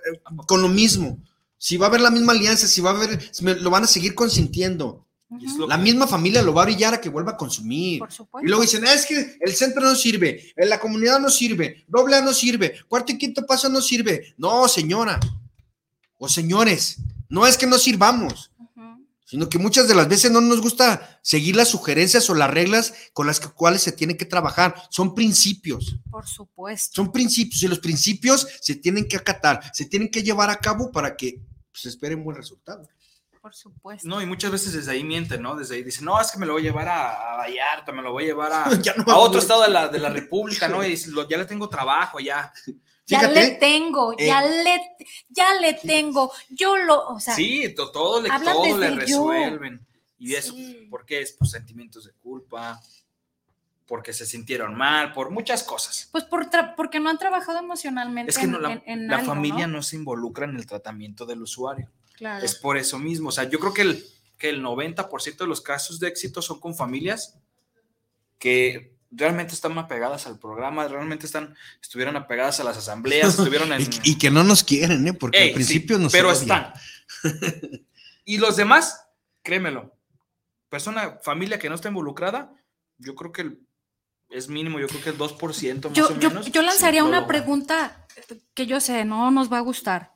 [0.47, 1.19] con lo mismo?
[1.57, 3.83] Si va a haber la misma alianza, si va a haber, si me- lo van
[3.83, 5.05] a seguir consintiendo.
[5.67, 7.99] La misma familia lo va a brillar a que vuelva a consumir.
[7.99, 8.45] Por supuesto.
[8.45, 11.85] Y luego dicen, "Ah, es que el centro no sirve, en la comunidad no sirve,
[11.87, 14.35] doble A no sirve, cuarto y quinto paso no sirve.
[14.37, 15.19] No, señora
[16.19, 16.97] o señores,
[17.29, 18.51] no es que no sirvamos.
[19.25, 22.93] Sino que muchas de las veces no nos gusta seguir las sugerencias o las reglas
[23.13, 24.75] con las que- cuales se tiene que trabajar.
[24.89, 26.91] Son principios, Por supuesto.
[26.95, 30.91] son principios y los principios se tienen que acatar, se tienen que llevar a cabo
[30.91, 31.41] para que
[31.73, 32.87] se espere un buen resultado.
[33.41, 34.07] Por supuesto.
[34.07, 35.53] No, y muchas veces desde ahí mienten, ¿no?
[35.57, 38.01] Desde ahí dicen, no, es que me lo voy a llevar a, a Vallarta, me
[38.01, 40.69] lo voy a llevar a, Ya no a otro estado de la, de la República,
[40.69, 40.81] ¿no?
[40.87, 42.53] Y lo- ya le tengo trabajo, ya.
[43.05, 44.81] Ya le tengo, eh, ya le,
[45.29, 46.31] ya le tengo.
[46.49, 48.95] Yo lo, o sea, Sí, to- todo le, todo le yo.
[48.95, 49.85] resuelven.
[50.17, 50.87] Y eso, Sí.
[50.89, 51.33] ¿por qué es?
[51.33, 52.79] Por sentimientos de culpa,
[53.85, 56.07] porque se sintieron mal, por muchas cosas.
[56.13, 59.27] pues por porque no han trabajado emocionalmente Es que no, la, en- en la algo,
[59.27, 59.77] familia ¿no?
[59.77, 59.83] ¿no?
[59.83, 61.91] se involucra en el tratamiento del usuario.
[62.15, 62.45] Claro.
[62.45, 63.29] Es por eso mismo.
[63.29, 64.05] O sea, yo creo que el,
[64.37, 67.37] que el 90% de los casos de éxito son con familias
[68.39, 73.81] que realmente están apegadas al programa, realmente están, estuvieron apegadas a las asambleas, estuvieron en...
[73.81, 75.13] Y, y que no nos quieren, ¿eh?
[75.13, 76.41] Porque Ey, al principio sí, nos Pero odian.
[76.41, 76.73] están.
[78.25, 79.05] y los demás,
[79.43, 79.95] créemelo,
[80.69, 82.53] persona, familia que no está involucrada,
[82.97, 83.59] yo creo que el-
[84.29, 86.51] es mínimo, yo creo que el 2% más Yo, o yo, menos.
[86.51, 87.27] yo lanzaría una logra.
[87.27, 88.07] pregunta
[88.55, 90.13] que yo sé, no nos va a gustar.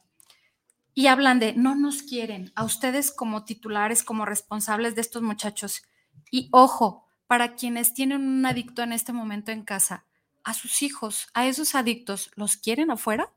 [0.95, 5.83] Y hablan de, no nos quieren, a ustedes como titulares, como responsables de estos muchachos.
[6.31, 10.05] Y ojo, para quienes tienen un adicto en este momento en casa,
[10.43, 13.31] a sus hijos, a esos adictos, ¿los quieren afuera?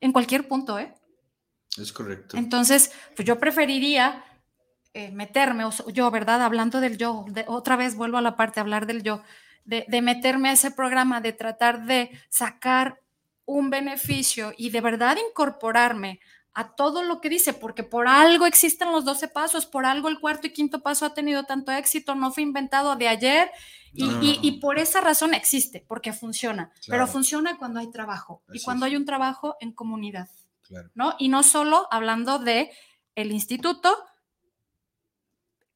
[0.00, 0.94] En cualquier punto, ¿eh?
[1.78, 2.36] Es correcto.
[2.36, 4.24] Entonces, pues yo preferiría
[4.92, 6.42] eh, meterme, o yo, ¿verdad?
[6.42, 9.22] Hablando del yo, de- otra vez vuelvo a la parte, hablar del yo,
[9.64, 13.00] de, de meterme a ese programa, de tratar de sacar
[13.44, 16.20] un beneficio y de verdad incorporarme
[16.54, 20.18] a todo lo que dice, porque por algo existen los 12 pasos, por algo el
[20.18, 23.50] cuarto y quinto paso ha tenido tanto éxito, no fue inventado de ayer
[23.92, 24.22] y, No.
[24.22, 28.86] y- y por esa razón existe, porque funciona, pero funciona cuando hay trabajo y cuando
[28.86, 28.90] es.
[28.92, 30.28] hay un trabajo en comunidad.
[30.62, 30.90] Claro.
[30.94, 31.14] ¿no?
[31.18, 32.70] Y no solo hablando de
[33.16, 33.96] el instituto,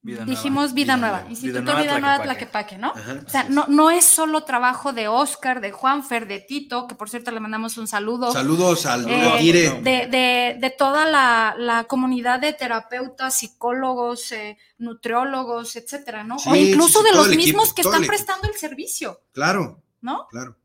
[0.05, 0.29] Vida nueva.
[0.31, 1.29] dijimos Vida, Vida Nueva, Nueva.
[1.31, 2.77] Instituto Vida Vida Nueva Nueva, Tlaquepaque.
[2.77, 2.93] ¿no?
[2.95, 6.93] Ajá, O sea, no, no es solo trabajo de Oscar, de Juanfer, de Tito, que
[6.93, 11.85] por cierto le mandamos un saludo, Saludos al Eh, de, de- de toda la, la
[11.85, 16.37] comunidad de terapeutas, psicólogos, eh, nutriólogos, etcétera, ¿no?
[16.39, 19.21] Sí, o incluso sí, sí, de los equipo, mismos que están el prestando el servicio,
[19.33, 20.27] Claro, ¿no?
[20.29, 20.55] claro.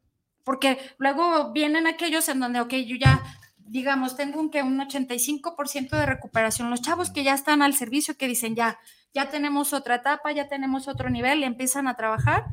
[0.45, 3.23] Porque luego vienen aquellos en donde, ok, yo ya,
[3.59, 6.71] digamos, tengo un, que un 85% de recuperación.
[6.71, 8.79] Los chavos que ya están al servicio, que dicen, ya,
[9.15, 12.47] ya tenemos otra etapa, ya tenemos otro nivel y empiezan a trabajar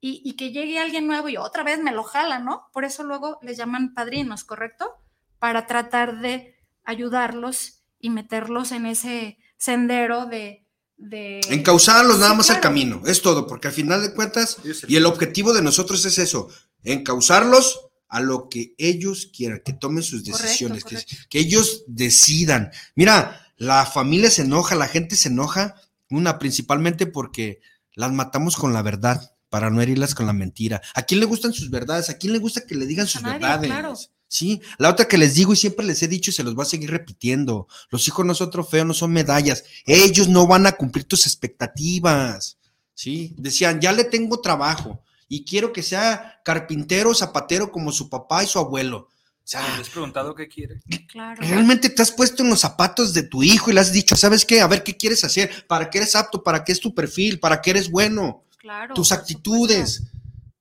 [0.00, 2.68] y, y que llegue alguien nuevo y otra vez me lo jala, ¿no?
[2.72, 4.90] Por eso luego les llaman padrinos, ¿correcto?
[5.38, 10.66] Para tratar de ayudarlos y meterlos en ese sendero de...
[10.96, 12.62] de Encauzarlos nada Sí, más al claro.
[12.68, 14.58] camino, es todo, porque al final de cuentas,
[14.88, 16.48] y el objetivo de nosotros es eso,
[16.82, 21.16] encauzarlos a lo que ellos quieran, que tomen sus Correcto, decisiones, que, correcto.
[21.30, 22.70] que ellos decidan.
[22.94, 25.76] Mira, la familia se enoja, la gente se enoja,
[26.12, 27.60] una principalmente porque
[27.94, 30.80] las matamos con la verdad, para no herirlas con la mentira.
[30.94, 32.08] ¿A quién le gustan sus verdades?
[32.08, 33.70] ¿A quién le gusta que le digan sus nadie, verdades?
[33.70, 33.94] claro.
[34.26, 36.62] Sí, la otra que les digo y siempre les he dicho y se los voy
[36.62, 40.72] a seguir repitiendo, los hijos no son trofeos, no son medallas, ellos no van a
[40.72, 42.56] cumplir tus expectativas,
[42.94, 43.34] ¿sí?
[43.36, 48.46] Decían, ya le tengo trabajo y quiero que sea carpintero, zapatero como su papá y
[48.46, 49.08] su abuelo.
[49.54, 50.80] O sea, ¿Les has preguntado qué quiere?
[51.08, 51.42] Claro.
[51.42, 54.46] realmente te has puesto en los zapatos de tu hijo y le has dicho, ¿sabes
[54.46, 54.62] qué?
[54.62, 57.60] A ver qué quieres hacer, para qué eres apto, para qué es tu perfil, para
[57.60, 60.04] qué eres bueno, Claro, tus actitudes,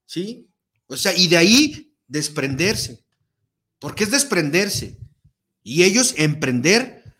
[0.05, 0.45] ¿sí?
[0.87, 3.01] O sea, y de ahí desprenderse,
[3.79, 4.97] porque es desprenderse
[5.63, 7.15] y ellos emprender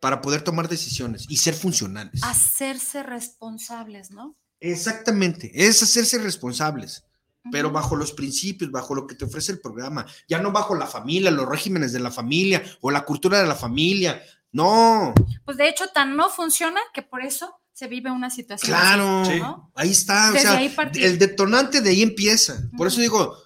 [0.00, 2.22] para poder tomar decisiones y ser funcionales.
[2.22, 4.34] Hacerse responsables, ¿no?
[4.60, 7.04] Exactamente, es hacerse responsables,
[7.52, 10.86] pero bajo los principios, bajo lo que te ofrece el programa, ya no bajo la
[10.86, 14.22] familia, los regímenes de la familia o la cultura de la familia.
[14.52, 15.12] No,
[15.44, 18.74] Pues de hecho, tan no funciona que por eso se vive una situación.
[18.78, 19.40] claro, así, Sí.
[19.40, 19.70] ¿no?
[19.74, 22.56] ahí está, o Desde sea, ahí el detonante de ahí empieza.
[22.76, 23.36] Por eso digo,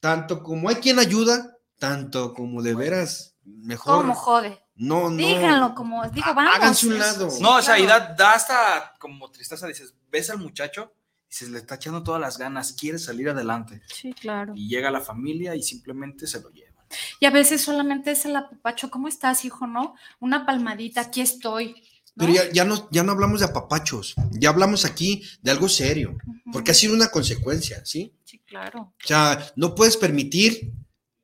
[0.00, 4.02] tanto como hay quien ayuda, tanto como de veras, mejor.
[4.02, 4.60] ¿Cómo jode?
[4.74, 5.16] No, no.
[5.16, 6.52] Díganlo como, digo, vamos.
[6.56, 7.30] Háganse un lado.
[7.30, 10.92] sí, No, o sea, y da, da hasta como tristeza, dices, ves al muchacho
[11.30, 13.82] y se le está echando todas las ganas, quiere salir adelante.
[13.92, 14.52] Sí, claro.
[14.56, 16.72] Y llega la familia y simplemente se lo lleva.
[17.18, 19.66] Y a veces solamente es el apapacho, ¿cómo estás, hijo?
[19.66, 19.94] ¿No?
[20.20, 21.74] Una palmadita, aquí estoy.
[22.14, 22.26] ¿no?
[22.26, 26.16] Pero ya, ya no, ya no hablamos de apapachos, ya hablamos aquí de algo serio,
[26.52, 28.14] porque ha sido una consecuencia, ¿sí?
[28.24, 28.92] Sí, claro.
[29.02, 30.72] O sea, no puedes permitir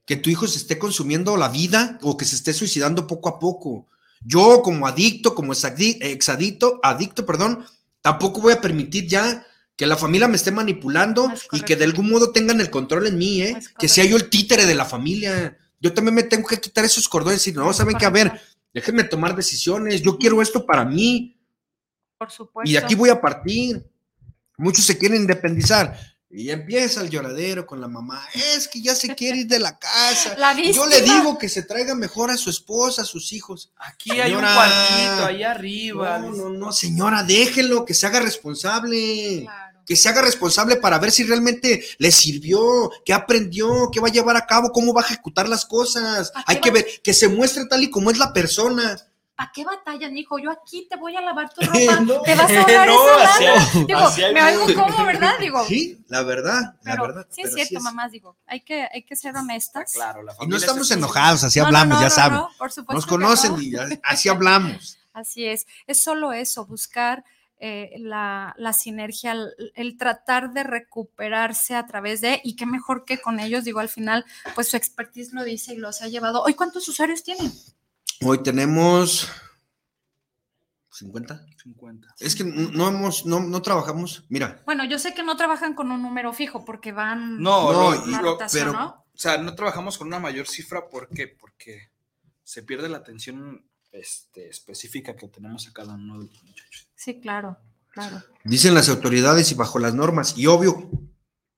[0.05, 3.39] que tu hijo se esté consumiendo la vida o que se esté suicidando poco a
[3.39, 3.87] poco.
[4.23, 7.65] Yo como adicto, como exadi- exadicto, adicto, perdón,
[8.03, 9.47] tampoco voy a permitir ya
[9.81, 13.07] que la familia me esté manipulando Es y que de algún modo tengan el control
[13.07, 13.59] en mí, ¿eh?
[13.79, 15.57] Que sea yo el títere de la familia.
[15.81, 18.05] Yo también me tengo que quitar esos cordones y no, Es ¿saben qué?
[18.05, 18.39] A ver,
[18.75, 20.03] déjenme tomar decisiones.
[20.03, 21.41] Yo quiero esto para mí
[22.19, 22.69] Por supuesto.
[22.69, 23.83] y de aquí voy a partir.
[24.59, 25.99] Muchos se quieren independizar.
[26.29, 28.23] Y empieza el lloradero con la mamá.
[28.35, 30.37] Es que ya se quiere ir de la casa.
[30.37, 33.73] La Yo le digo que se traiga mejor a su esposa, a sus hijos.
[33.79, 36.19] Aquí hay un cuartito, ahí arriba.
[36.19, 39.41] No, no, no, señora, déjenlo, que se haga responsable.
[39.45, 39.70] Claro.
[39.91, 44.13] Que se haga responsable para ver si realmente le sirvió, qué aprendió, qué va a
[44.13, 46.31] llevar a cabo, cómo va a ejecutar las cosas.
[46.33, 48.97] ¿A qué Hay que ver, que se muestre tal y como es la persona.
[49.35, 50.39] ¿Para qué batallan, hijo?
[50.39, 52.01] Yo aquí te voy a lavar tu ropa.
[52.03, 52.23] No.
[52.23, 53.65] Te vas a ahorrar No, esa lana.
[53.73, 54.75] hay- Digo, hay me hago mucho.
[54.81, 55.33] como, ¿verdad?
[55.41, 57.27] Digo, Sí, la verdad, la pero verdad.
[57.29, 59.93] sí es cierto, mamás, digo, hay que, hay que ser honestas.
[59.93, 62.15] Claro, la Y familia no es estamos enojados, así No, no, hablamos, no, ya no,
[62.15, 62.39] saben.
[62.39, 63.61] no, por supuesto Nos que conocen no.
[63.61, 63.75] y
[64.05, 64.99] así hablamos.
[65.13, 67.25] Así es, es solo eso, buscar
[67.61, 73.05] eh, la, la sinergia, el, el tratar de recuperarse a través de, y qué mejor
[73.05, 76.43] que con ellos, digo, al final, pues su expertise lo dice y los ha llevado.
[76.43, 77.53] ¿Hoy cuántos usuarios tienen?
[78.23, 79.29] Hoy tenemos
[80.93, 81.47] 50.
[81.63, 82.15] 50.
[82.19, 84.25] Es que no hemos, no, no trabajamos.
[84.29, 88.07] Mira, Bueno, yo sé que no trabajan con un número fijo porque van No, No,
[88.07, 88.87] y- lo- pero- ¿no?
[89.15, 91.29] o sea, no trabajamos con una mayor cifra, ¿por qué?
[91.29, 91.91] Porque
[92.43, 96.89] se pierde la atención este, específica que tenemos a cada uno de los muchachos.
[96.95, 97.59] Sí, claro,
[97.91, 98.23] claro.
[98.45, 100.37] dicen las autoridades y bajo las normas.
[100.37, 100.91] Y obvio,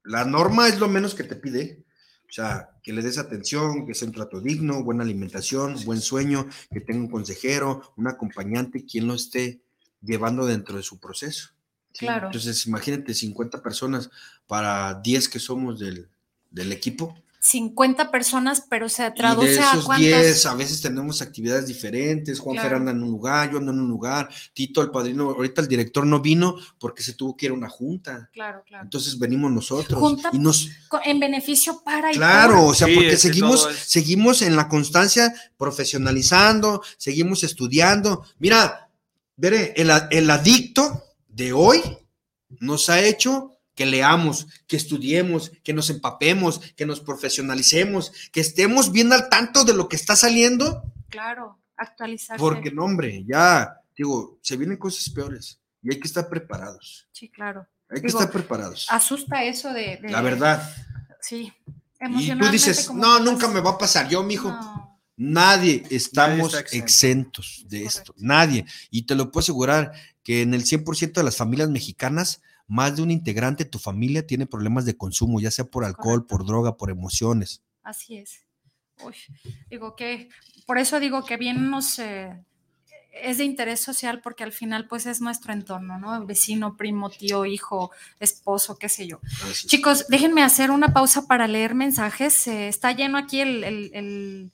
[0.05, 1.85] la norma es lo menos que te pide.
[2.29, 6.49] O sea, que le des atención, que sea un trato digno, buena alimentación, buen sueño,
[6.71, 9.61] que tenga un consejero, un acompañante, quien lo esté
[10.01, 11.51] llevando dentro de su proceso.
[11.93, 12.07] ¿sí?
[12.07, 12.29] Claro.
[12.29, 14.11] Entonces, imagínate 50 personas
[14.47, 16.09] para 10 que somos del,
[16.51, 17.15] del equipo.
[17.45, 20.07] 50 personas, pero se Y de traduce a esos cuántas.
[20.09, 22.39] 10, a veces tenemos actividades diferentes.
[22.39, 22.77] Juan Claro.
[22.77, 24.29] anda en un lugar, yo ando en un lugar.
[24.55, 27.69] Tito, el padrino, ahorita el director no vino porque se tuvo que ir a una
[27.69, 28.31] junta.
[28.33, 28.85] Claro, claro.
[28.85, 29.99] Entonces venimos nosotros.
[29.99, 30.69] Junta y nos,
[31.05, 32.65] En beneficio para y claro, por.
[32.71, 38.25] o sea, Sí, porque seguimos, es- seguimos en la constancia, profesionalizando, seguimos estudiando.
[38.39, 38.89] Mira,
[39.37, 41.81] veré, el, a- el adicto de hoy
[42.61, 48.93] nos ha hecho que leamos, que estudiemos, que nos empapemos, que nos profesionalicemos, que estemos
[48.93, 52.39] bien al tanto de lo que está saliendo, Claro, actualizarse.
[52.39, 57.09] porque no, hombre, ya, digo, se vienen cosas peores y hay que estar preparados.
[57.13, 57.67] Sí, claro.
[57.89, 58.87] Hay que estar preparados.
[58.89, 59.99] Asusta eso de.
[60.01, 60.75] de- La verdad.
[61.21, 61.53] Sí.
[62.19, 64.09] Y tú dices, no, nunca me va a pasar.
[64.09, 66.85] Yo, mijo, No, nadie estamos exento.
[66.85, 68.15] exentos de Es esto.
[68.17, 68.65] Nadie.
[68.91, 69.93] Y te lo puedo asegurar
[70.25, 72.41] que en el 100% de las familias mexicanas,
[72.73, 76.27] más de un integrante de tu familia tiene problemas de consumo, ya sea por alcohol,
[76.27, 77.63] por droga, por emociones.
[77.83, 78.41] así es.
[79.05, 79.15] Uy,
[79.71, 80.29] digo que.
[80.67, 81.99] Por eso digo que bien nos.
[81.99, 82.33] eh,
[83.13, 86.25] es de interés social porque al final pues es nuestro entorno, ¿no?
[86.25, 89.21] Vecino, primo, tío, hijo, esposo, qué sé yo.
[89.67, 92.47] Chicos, déjenme hacer una pausa para leer mensajes.
[92.47, 94.51] Eh, está lleno aquí el, el- el-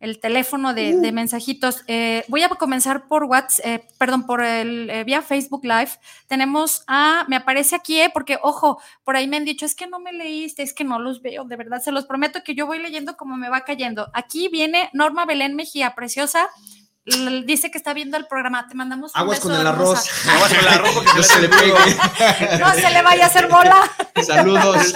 [0.00, 1.84] el teléfono de, de mensajitos.
[1.86, 5.90] Eh, voy a comenzar por WhatsApp, eh, perdón, por el eh, vía Facebook Live.
[6.26, 9.86] Tenemos a, me aparece aquí, eh, porque ojo, por ahí me han dicho, es que
[9.86, 12.66] no me leíste, es que no los veo, de verdad, se los prometo que yo
[12.66, 14.08] voy leyendo como me va cayendo.
[14.14, 16.48] Aquí viene Norma Belén Mejía, preciosa.
[17.46, 18.68] Dice que está viendo el programa.
[18.68, 20.00] Te mandamos un Aguas beso, con el hermosa.
[20.00, 20.26] arroz.
[20.28, 22.58] Aguas con el arroz porque No se le pegue.
[22.60, 23.90] No se le vaya a hacer bola.
[24.22, 24.92] Saludos.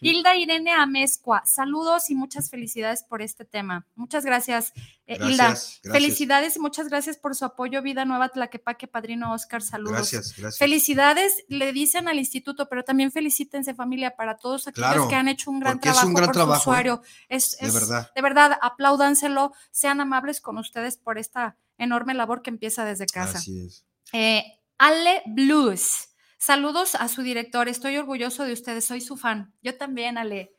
[0.00, 3.86] Hilda Irene Amezcua, saludos y muchas felicidades por este tema.
[3.94, 4.72] Muchas gracias,
[5.06, 5.44] eh, Gracias, Hilda.
[5.48, 5.80] gracias.
[5.92, 7.82] Felicidades y muchas gracias por su apoyo.
[7.82, 9.92] Vida Nueva Tlaquepaque, Padrino Oscar, saludos.
[9.92, 10.58] Gracias, gracias.
[10.58, 15.28] Felicidades, le dicen al instituto, pero también felicítense familia para todos aquellos Claro, que han
[15.28, 17.02] hecho un gran es trabajo un gran por trabajo, su usuario.
[17.28, 18.10] Es, De verdad.
[18.14, 23.38] de verdad, apláudanselo, sean amables con ustedes por esta enorme labor que empieza desde casa.
[23.38, 23.84] Así es.
[24.12, 24.42] Eh,
[24.78, 26.08] Ale Blues.
[26.38, 27.68] Saludos a su director.
[27.68, 28.84] Estoy orgulloso de ustedes.
[28.84, 29.54] Soy su fan.
[29.62, 30.52] Yo también, Ale.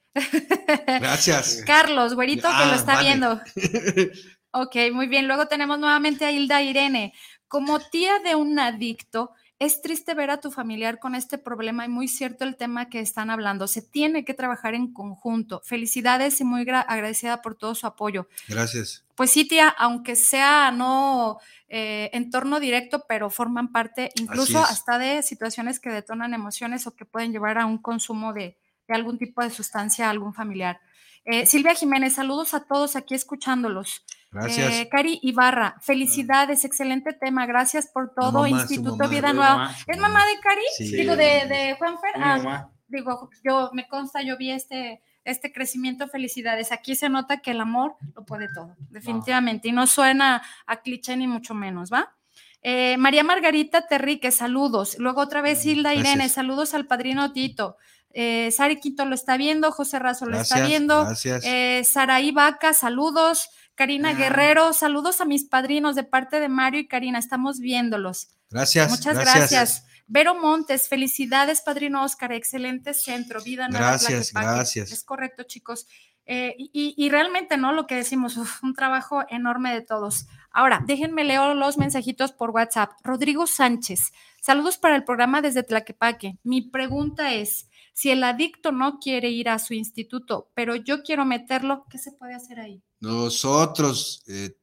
[0.88, 1.62] Gracias.
[1.68, 3.08] Carlos, güerito, que Ah, lo está vale.
[3.08, 3.42] viendo.
[4.58, 5.28] Ok, muy bien.
[5.28, 7.14] Luego tenemos nuevamente a Hilda Irene.
[7.50, 11.90] Como tía de un adicto, Es triste ver a tu familiar con este problema y
[11.90, 13.68] muy cierto el tema que están hablando.
[13.68, 15.62] Se tiene que trabajar en conjunto.
[15.64, 18.28] Felicidades y muy agradecida por todo su apoyo.
[18.50, 19.06] Gracias.
[19.16, 21.40] Pues sí, tía, aunque sea no
[21.70, 27.06] eh, entorno directo, pero forman parte incluso hasta de situaciones que detonan emociones o que
[27.06, 28.58] pueden llevar a un consumo de,
[28.90, 30.82] de algún tipo de sustancia a algún familiar.
[31.24, 34.04] Eh, Silvia Jiménez, saludos a todos aquí escuchándolos.
[34.36, 34.74] Gracias.
[34.74, 38.46] Eh, Cari Ibarra, felicidades, excelente tema, gracias por todo.
[38.46, 39.74] Instituto Vida Nueva.
[39.88, 40.92] ¿Es mamá de Cari?
[40.92, 42.12] Digo, de, de Juanfer.
[42.16, 46.74] Ah, digo, yo me consta, yo vi este, este crecimiento, felicidades.
[46.74, 49.70] Aquí se nota que el amor lo puede todo, definitivamente.
[49.70, 52.14] Y no suena a cliché ni mucho menos, ¿va?
[52.62, 54.98] Eh, María Margarita Terrique, saludos.
[55.00, 57.78] Luego otra vez Hilda Irene, saludos al padrino Tito.
[58.12, 61.06] Eh, Sari Quito lo está viendo, José Razo lo está viendo.
[61.06, 61.44] Gracias.
[61.46, 63.50] Eh, Saraí Vaca, saludos.
[63.76, 64.14] Karina ah.
[64.14, 68.30] Guerrero, saludos a mis padrinos de parte de Mario y Karina, estamos viéndolos.
[68.50, 68.90] Gracias.
[68.90, 69.86] Muchas gracias.
[70.08, 73.88] Vero Montes, felicidades, padrino Oscar, excelente centro, vida nueva.
[73.88, 74.92] Gracias, gracias.
[74.92, 75.88] Es correcto, chicos.
[76.28, 77.72] Eh, y, realmente, ¿no?
[77.72, 80.28] Lo que decimos, un trabajo enorme de todos.
[80.52, 82.92] Ahora, déjenme leer los mensajitos por WhatsApp.
[83.04, 84.12] Rodrigo Sánchez,
[84.42, 86.38] saludos para el programa desde Tlaquepaque.
[86.44, 91.26] Mi pregunta es, si el adicto no quiere ir a su instituto, pero yo quiero
[91.26, 92.82] meterlo, ¿qué se puede hacer ahí?
[93.06, 94.58] Nosotros eh,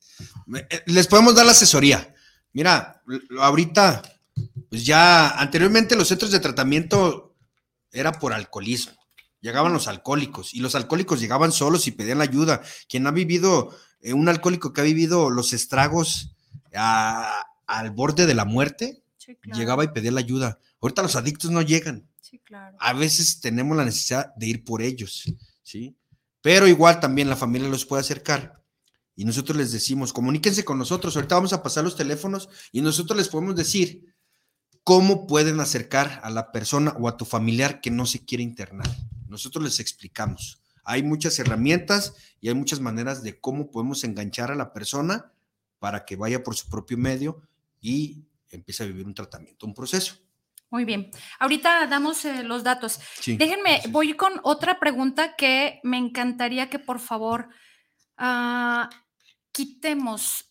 [0.71, 2.15] eh, les podemos dar la asesoría.
[2.53, 3.03] Mira,
[3.39, 4.03] ahorita,
[4.69, 7.35] pues ya anteriormente los centros de tratamiento
[7.91, 8.95] era por alcoholismo.
[9.41, 12.63] Llegaban los alcohólicos y los alcohólicos llegaban solos y pedían ayuda.
[12.89, 16.35] Quien ha vivido, eh, un alcohólico que ha vivido los estragos
[16.75, 19.03] al borde de la muerte,
[19.55, 20.59] llegaba y pedía la ayuda.
[20.81, 22.09] Ahorita los adictos no llegan
[22.79, 25.25] a veces tenemos la necesidad de ir por ellos,
[25.63, 25.95] ¿sí?
[26.43, 28.63] Pero igual también la familia los puede acercar.
[29.15, 31.17] Y nosotros les decimos, comuníquense con nosotros.
[31.17, 34.15] Ahorita vamos a pasar los teléfonos y nosotros les podemos decir
[34.85, 38.89] cómo pueden acercar a la persona o a tu familiar que no se quiere internar.
[39.29, 40.61] Nosotros les explicamos.
[40.85, 45.33] Hay muchas herramientas y hay muchas maneras de cómo podemos enganchar a la persona
[45.79, 47.41] para que vaya por su propio medio
[47.81, 50.17] y empiece a vivir un tratamiento, un proceso.
[50.73, 51.11] Muy bien.
[51.39, 52.99] Ahorita damos eh, los datos.
[53.27, 57.51] Déjenme, voy con otra pregunta que me encantaría que por favor
[58.17, 58.89] ah,
[59.53, 60.47] quitemos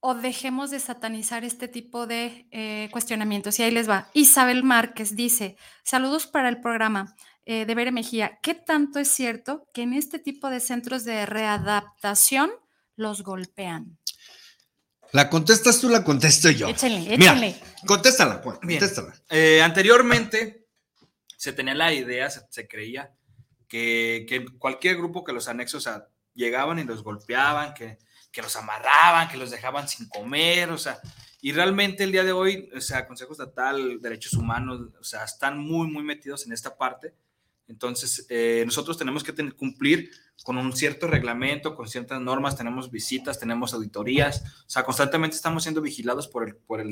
[0.00, 3.56] o dejemos de satanizar este tipo de eh, cuestionamientos.
[3.60, 4.08] Y ahí les va.
[4.14, 8.40] Isabel Márquez dice, saludos para el programa eh, de Bere Mejía.
[8.42, 12.50] ¿Qué tanto es cierto que en este tipo de centros de readaptación
[12.96, 13.96] los golpean?
[15.12, 16.68] ¿La contestas tú, la contesto yo?
[16.68, 17.60] Échale, échale.
[17.86, 19.14] contéstala, pues, contéstala.
[19.28, 20.66] Eh, anteriormente
[21.36, 23.12] se tenía la idea, se, creía
[23.68, 25.88] que, cualquier grupo que los anexos
[26.34, 27.98] llegaban y los golpeaban, que,
[28.30, 30.98] que los amarraban, que los dejaban sin comer, o sea,
[31.44, 35.58] y realmente el día de hoy, o sea, Consejo Estatal, Derechos Humanos, o sea, están
[35.58, 37.12] muy, muy metidos en esta parte.
[37.66, 40.10] Entonces, eh, nosotros tenemos que cumplir
[40.42, 45.62] con un cierto reglamento, con ciertas normas, tenemos visitas, tenemos auditorías, o sea, constantemente estamos
[45.62, 46.90] siendo vigilados por el, por el,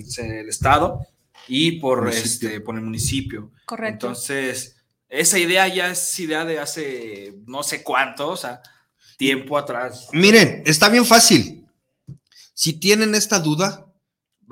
[0.49, 1.07] Estado
[1.49, 3.51] y por, este, por el municipio.
[3.65, 4.07] Correcto.
[4.07, 4.77] Entonces,
[5.09, 8.63] esa idea ya es idea de hace no sé cuánto, o sea,
[9.17, 10.09] tiempo atrás.
[10.13, 11.67] Miren, está bien fácil.
[12.55, 13.90] Si tienen esta duda,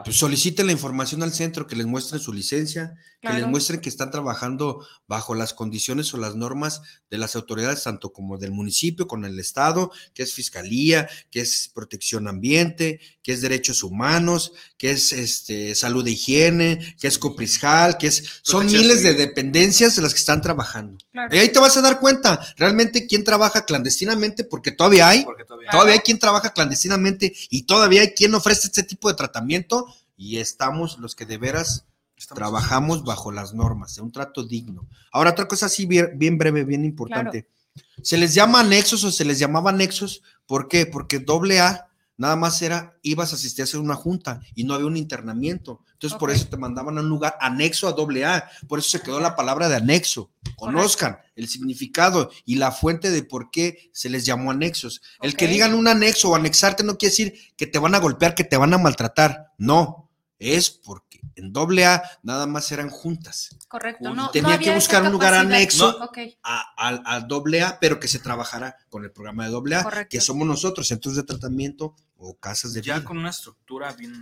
[0.05, 3.89] pues soliciten la información al centro, que les muestren su licencia, que les muestren que
[3.89, 9.09] están trabajando bajo las condiciones o las normas de las autoridades, tanto como del municipio,
[9.09, 14.93] con el Estado, que es Fiscalía, que es Protección Ambiente, que es Derechos Humanos, que
[14.93, 18.41] es este, Salud e Higiene, que es Coprisjal, que es...
[18.43, 20.99] Son miles de dependencias de las que están trabajando.
[21.33, 25.71] Y ahí te vas a dar cuenta realmente quién trabaja clandestinamente, porque todavía hay, todavía,
[25.71, 29.88] todavía hay quien trabaja clandestinamente y todavía hay quien ofrece este tipo de tratamiento
[30.19, 31.87] y estamos los que de veras
[32.35, 34.89] trabajamos bajo las normas, de un trato digno.
[35.13, 37.49] Ahora, otra cosa así bien, breve, bien importante.
[38.03, 40.85] Se les llama anexos o se les llamaba anexos, ¿por qué?
[40.85, 44.75] Porque doble A nada más era, ibas a asistir a hacer una junta y no
[44.75, 45.85] había un internamiento.
[45.93, 48.51] Entonces, por eso te mandaban a un lugar anexo a doble A.
[48.69, 50.31] Por eso se quedó la palabra de anexo.
[50.57, 55.01] Conozcan el significado y la fuente de por qué se les llamó anexos.
[55.23, 58.35] El que digan un anexo o anexarte no quiere decir que te van a golpear,
[58.35, 59.53] que te van a maltratar.
[59.57, 60.08] No
[60.39, 63.57] es porque en doble A nada más eran juntas.
[63.69, 64.15] Correcto.
[64.15, 65.99] No, tenía que buscar un lugar anexo
[66.43, 70.47] a, doble A, pero que se trabajara con el programa de doble A, que somos
[70.47, 74.13] nosotros, centros de tratamiento o casas de Ya con una estructura bien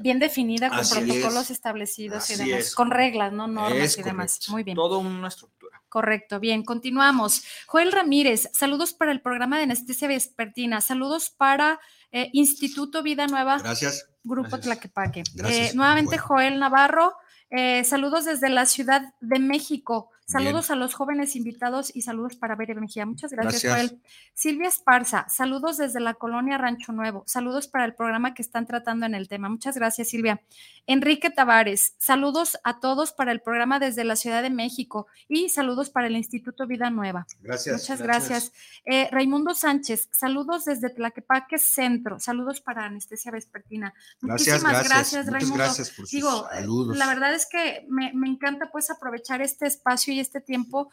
[0.00, 4.40] bien definida, con protocolos establecidos y demás, con reglas, no normas y demás.
[4.48, 4.74] Muy bien.
[4.74, 5.82] Todo una estructura.
[5.88, 7.44] Correcto, bien, continuamos.
[7.66, 11.80] Joel Ramírez, saludos para el programa de anestesia vespertina, saludos para
[12.12, 13.58] eh, Instituto Vida Nueva.
[13.58, 14.60] Gracias Grupo Gracias.
[14.66, 15.24] Tlaquepaque.
[15.34, 15.72] Gracias.
[15.72, 16.22] Eh, nuevamente, Bueno.
[16.26, 17.14] Joel Navarro.
[17.50, 20.10] eh, saludos desde la Ciudad de México.
[20.30, 23.06] Saludos a los jóvenes invitados y saludos para Bere Mejía.
[23.06, 23.90] Muchas gracias, Gracias.
[23.92, 24.02] Joel.
[24.34, 27.24] Silvia Esparza, saludos desde la colonia Rancho Nuevo.
[27.26, 29.48] Saludos para el programa que están tratando en el tema.
[29.48, 30.42] Muchas gracias, Silvia.
[30.86, 35.88] Enrique Tavares, saludos a todos para el programa desde la Ciudad de México y saludos
[35.88, 37.26] para el Instituto Vida Nueva.
[37.40, 37.80] Gracias.
[37.80, 38.52] Muchas gracias.
[38.84, 42.20] Eh, Raimundo Sánchez, saludos desde Tlaquepaque Centro.
[42.20, 43.94] Saludos para Anestesia Vespertina.
[44.20, 44.88] Gracias, Muchísimas gracias.
[44.90, 45.64] gracias, Muchas Raimundo.
[45.64, 46.96] gracias por sus Digo, saludos.
[46.98, 50.90] la verdad es que me, me encanta pues aprovechar este espacio y este tiempo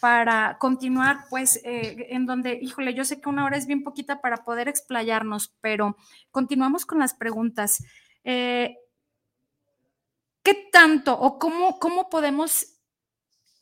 [0.00, 4.20] para continuar pues eh, en donde, híjole, yo sé que una hora es bien poquita
[4.22, 5.96] para poder explayarnos, pero
[6.30, 7.84] continuamos con las preguntas.
[8.24, 8.76] Eh,
[10.42, 12.78] ¿Qué tanto o cómo, cómo podemos,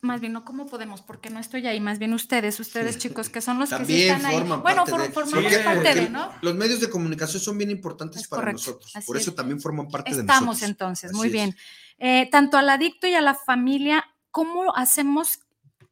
[0.01, 3.41] más bien no cómo podemos, porque no estoy ahí, más bien ustedes, ustedes chicos, que
[3.41, 4.37] son los que sí También están ahí.
[4.37, 5.09] forman Bueno, parte de...
[5.13, 6.31] formamos Porque- parte de, ¿no?
[6.41, 8.93] Los medios de comunicación son bien importantes Es para correcto, nosotros.
[9.05, 9.35] Por eso es.
[9.35, 10.69] también forman parte de Estamos nosotros.
[10.69, 11.33] entonces, Así muy es.
[11.33, 11.55] bien.
[11.97, 15.39] Eh, tanto al adicto y a la familia, ¿cómo hacemos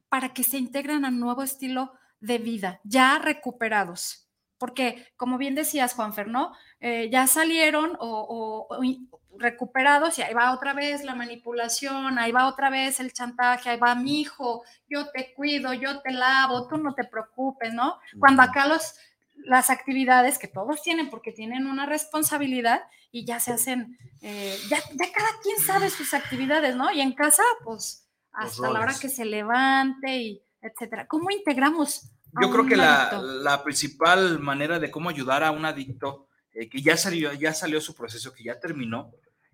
[0.10, 4.28] para que se integren a un nuevo estilo de vida, ya recuperados?
[4.58, 6.52] Porque, como bien decías, Juanfer, ¿no?
[6.80, 12.32] Eh, ya salieron o, o- o recuperados y ahí va otra vez la manipulación, ahí
[12.32, 16.68] va otra vez el chantaje, ahí va mi hijo, yo te cuido, yo te lavo,
[16.68, 18.00] tú no te preocupes, ¿no?
[18.18, 18.96] Cuando acá los,
[19.36, 22.82] las actividades que todos tienen, porque tienen una responsabilidad
[23.12, 26.92] y ya se hacen, eh, ya, ya cada quien sabe sus actividades, ¿no?
[26.92, 28.07] Y en casa, pues,
[28.38, 31.08] hasta la hora que se levante y etcétera.
[31.08, 32.12] ¿Cómo integramos?
[32.36, 36.70] a Yo creo que la, la principal manera de cómo ayudar a un adicto eh,
[36.70, 39.12] que ya salió, ya salió su proceso, que ya terminó,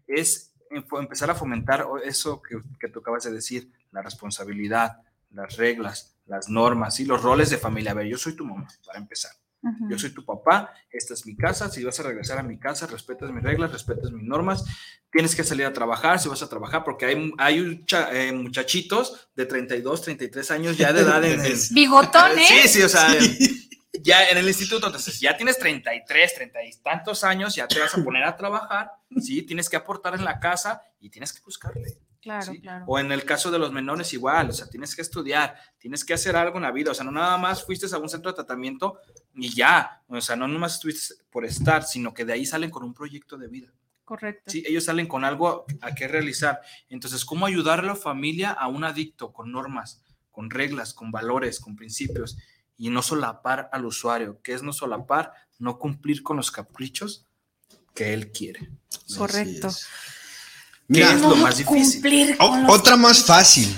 [0.08, 0.54] es
[0.90, 4.98] fo- empezar a fomentar eso que, que tú acabas de decir, la responsabilidad,
[5.32, 7.92] las reglas, las normas y los roles de familia.
[7.92, 9.32] A ver, yo soy tu mamá, para empezar.
[9.64, 9.90] Ujú.
[9.90, 12.86] Yo soy tu papá, esta es mi casa, si vas a regresar a mi casa,
[12.86, 14.66] respetas mis reglas, respetas mis normas,
[15.10, 18.34] tienes que salir a trabajar, si vas a trabajar, porque hay, hay un cha- eh,
[18.34, 21.42] muchachitos de 32, 33 años ya de edad en,
[21.72, 22.46] Bigotón, ¿eh?
[22.46, 23.08] Sí, sí, o sea,
[24.02, 27.98] ya en el instituto, entonces ya tienes 33, 30 y tantos años, ya te vas
[27.98, 32.00] a poner a trabajar, sí, tienes que aportar en la casa y tienes que buscarle.
[32.22, 32.62] Claro, ¿sí?
[32.62, 32.86] claro.
[32.88, 36.14] O en el caso de los menores igual, o sea, tienes que estudiar, tienes que
[36.14, 38.36] hacer algo en la vida, o sea, no nada más fuiste a un centro de
[38.36, 38.98] tratamiento
[39.36, 42.84] y ya, o sea, no nomás estuviste por estar, sino que de ahí salen con
[42.84, 43.72] un proyecto de vida.
[44.06, 44.52] Correcto.
[44.52, 46.60] Sí, ellos salen con algo a qué realizar.
[46.90, 51.60] Entonces, ¿cómo ayudar a la familia a un adicto con normas, con reglas, con valores,
[51.60, 52.38] con principios?
[52.78, 57.26] Y no solapar al usuario, que es no solapar, no cumplir con los caprichos
[57.96, 58.70] que él quiere.
[59.18, 59.70] Correcto.
[59.70, 59.76] ¿Qué
[60.88, 62.02] Mira, es lo más difícil?
[62.02, 63.74] Cumplir o- con los otra más fácil.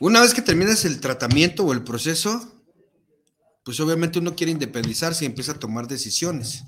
[0.00, 2.50] Una vez que terminas el tratamiento o el proceso,
[3.62, 6.64] pues obviamente uno quiere independizarse y empieza a tomar decisiones.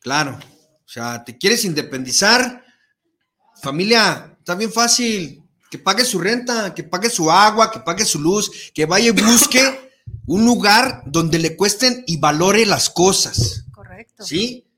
[0.00, 2.64] Claro, o sea, te quieres independizar,
[3.60, 8.20] familia, está bien fácil, que pague su renta, que pague su agua, que pague su
[8.20, 9.90] luz, que vaya y busque
[10.26, 13.64] un lugar donde le cuesten y valore las cosas.
[13.72, 14.24] Correcto.
[14.24, 14.69] ¿Sí?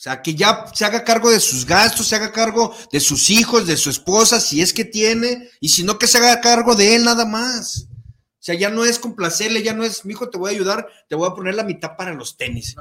[0.00, 3.28] O sea, que ya se haga cargo de sus gastos, se haga cargo de sus
[3.28, 6.74] hijos, de su esposa, si es que tiene, y si no, que se haga cargo
[6.74, 7.86] de él nada más.
[7.90, 10.88] O sea, ya no es complacerle, ya no es, mi hijo, te voy a ayudar,
[11.06, 12.76] te voy a poner la mitad para los tenis.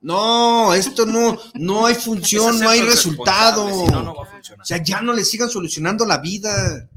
[0.00, 3.68] No, esto no, no hay función, no hay resultado.
[3.68, 4.62] si no, no va a funcionar.
[4.64, 6.88] O sea, ya no les sigan solucionando la vida.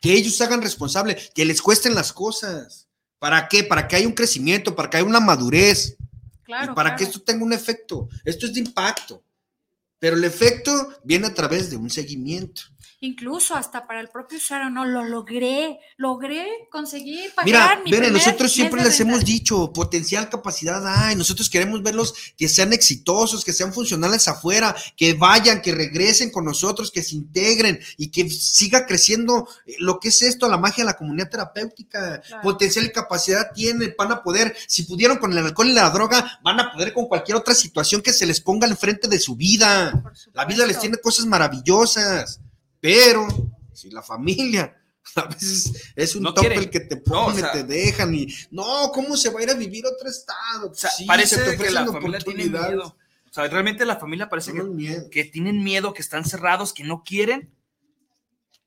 [0.00, 2.88] Que ellos se hagan responsables, que les cuesten las cosas.
[3.20, 3.62] ¿Para qué?
[3.62, 5.98] Para que haya un crecimiento, para que haya una madurez
[6.44, 6.98] Claro, y para claro.
[6.98, 8.08] que esto tenga un efecto.
[8.24, 9.24] Esto es de impacto.
[9.98, 10.70] Pero el efecto
[11.02, 12.62] viene a través de un seguimiento.
[13.04, 18.10] Incluso hasta para el propio usuario, no, lo logré, logré conseguir pagar Mira, mi primer
[18.10, 19.12] nosotros siempre les renta.
[19.12, 21.14] hemos dicho, potencial, capacidad hay.
[21.14, 26.46] Nosotros queremos verlos que sean exitosos, que sean funcionales afuera, que vayan, que regresen con
[26.46, 30.82] nosotros, que se integren y que siga creciendo eh, lo que es esto, la magia
[30.82, 32.22] de la comunidad terapéutica.
[32.22, 32.42] Claro.
[32.42, 36.40] Potencial y capacidad tienen, van a poder, si pudieron con el alcohol y la droga,
[36.42, 39.92] van a poder con cualquier otra situación que se les ponga enfrente de su vida.
[40.32, 42.40] La vida les tiene cosas maravillosas,
[42.84, 43.26] pero
[43.72, 44.76] si la familia
[45.16, 46.62] a veces es un No tope quiere.
[46.64, 49.42] el que te No, ponen, o sea- te dejan y no, ¿cómo se va a
[49.42, 50.70] ir a vivir a otro estado?
[50.70, 52.94] O sea, Sí, parece que la familia tiene miedo.
[53.30, 55.08] O sea, realmente la familia parece que, miedo.
[55.10, 57.50] que tienen miedo, que están cerrados, que no quieren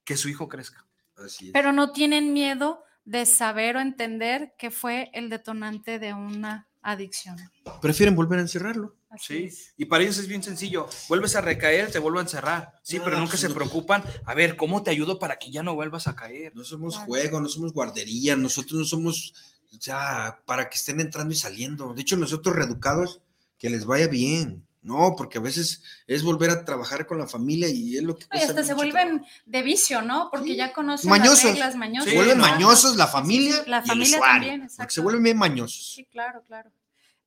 [0.04, 0.84] que su hijo crezca.
[1.16, 1.54] Así es.
[1.54, 7.38] Pero no tienen miedo de saber o entender que fue el detonante de una adicción.
[7.82, 8.96] Prefieren volver a encerrarlo.
[9.10, 9.74] Así Sí, es.
[9.78, 10.88] y para ellos es bien sencillo.
[11.08, 12.74] Vuelves a recaer, te vuelvo a encerrar.
[12.84, 13.56] Sí, Ah, pero nunca se no.
[13.56, 14.04] preocupan.
[14.26, 16.56] A ver, ¿cómo te ayudo para que ya no vuelvas a caer?
[16.56, 17.08] No somos Claro.
[17.08, 19.34] juego, no somos guardería, nosotros no somos,
[19.76, 21.94] o sea, para que estén entrando y saliendo.
[21.94, 23.22] De hecho, nosotros reeducados
[23.58, 24.67] que les vaya bien.
[24.88, 28.26] No, porque a veces es volver a trabajar con la familia y es lo que...
[28.32, 30.30] Y hasta se vuelven de vicio, ¿no?
[30.32, 31.44] Porque ya conocen mañosos.
[31.44, 32.10] las reglas, mañosos.
[32.10, 32.48] Se vuelven ¿no?
[32.48, 34.94] mañosos la familia, La y el familia usuario, también, porque exacto.
[34.94, 35.94] se vuelven bien mañosos.
[35.94, 36.72] Sí, claro, claro.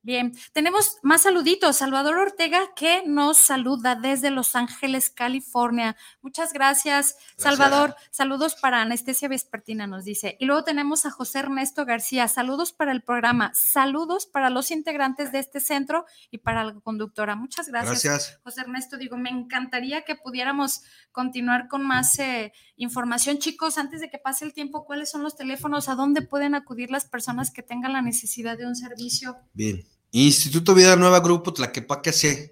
[0.03, 1.77] Bien, tenemos más saluditos.
[1.77, 5.95] Salvador Ortega que nos saluda desde Los Ángeles, California.
[6.21, 7.95] Muchas gracias, Salvador.
[8.09, 10.37] Saludos para Anestesia Vespertina, nos dice.
[10.39, 12.27] Y luego tenemos a José Ernesto García.
[12.27, 13.51] Saludos para el programa.
[13.53, 17.35] Saludos para los integrantes de este centro y para la conductora.
[17.35, 18.03] Muchas gracias.
[18.03, 18.39] Gracias.
[18.43, 20.81] José Ernesto, digo, me encantaría que pudiéramos
[21.11, 22.53] continuar con más eh,
[22.83, 23.37] información.
[23.37, 25.87] Chicos, antes de que pase el tiempo, ¿cuáles son los teléfonos?
[25.87, 29.37] ¿A dónde pueden acudir las personas que tengan la necesidad de un servicio?
[29.53, 29.85] Bien.
[30.11, 32.51] Instituto Vida Nueva Grupo Tlaquepaque C.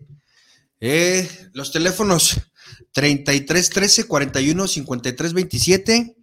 [0.79, 2.39] Eh, los teléfonos
[2.93, 6.15] 33 13 41 53 27,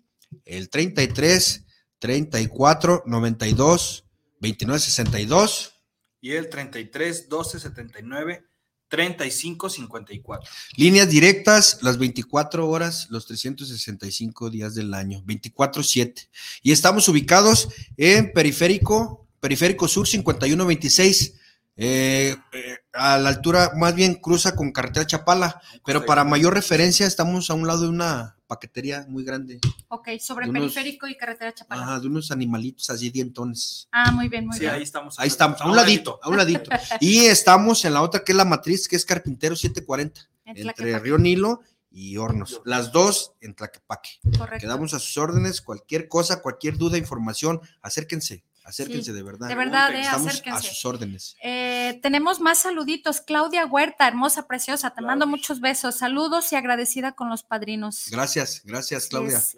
[0.45, 1.67] el 33
[1.99, 4.07] 34 92
[4.41, 5.73] 29 62.
[6.21, 8.45] Y el 33 12 79
[8.89, 10.51] 35 54.
[10.77, 16.29] Líneas directas las 24 horas, los 365 días del año, 24/7.
[16.63, 21.35] Y estamos ubicados en Periférico, Periférico Sur 5126,
[21.77, 27.07] eh, eh, a la altura, más bien cruza con Carretera Chapala, pero para mayor referencia
[27.07, 29.59] estamos a un lado de una paquetería muy grande,
[29.89, 31.83] Ok, sobre De unos- periférico y carretera Chapala.
[31.83, 33.89] ajá, de unos animalitos así dientones.
[33.93, 34.75] Ah, muy bien, muy Sí, bien.
[34.75, 35.19] ahí estamos.
[35.19, 36.71] Ahí estamos, a un ladito, a un ladito.
[37.01, 40.21] Y estamos en la otra que es la matriz, que es Carpintero 740.
[40.45, 40.99] En entre Tlaquepaque.
[41.05, 41.61] Río Nilo
[41.91, 42.61] y Hornos.
[42.65, 44.11] Las dos en Tlaquepaque.
[44.39, 44.61] Correcto.
[44.65, 45.61] Quedamos a sus órdenes.
[45.61, 48.45] Cualquier cosa, cualquier duda, información, acérquense.
[48.67, 49.49] Acérquense Sí, de verdad.
[49.49, 51.37] de verdad, eh, Estamos a sus órdenes.
[51.43, 53.21] Eh, tenemos más saluditos.
[53.21, 55.95] Claudia Huerta, hermosa, preciosa, te mando muchos besos.
[55.97, 58.07] Saludos y agradecida con los padrinos.
[58.11, 59.39] Gracias, gracias, Claudia.
[59.39, 59.57] es.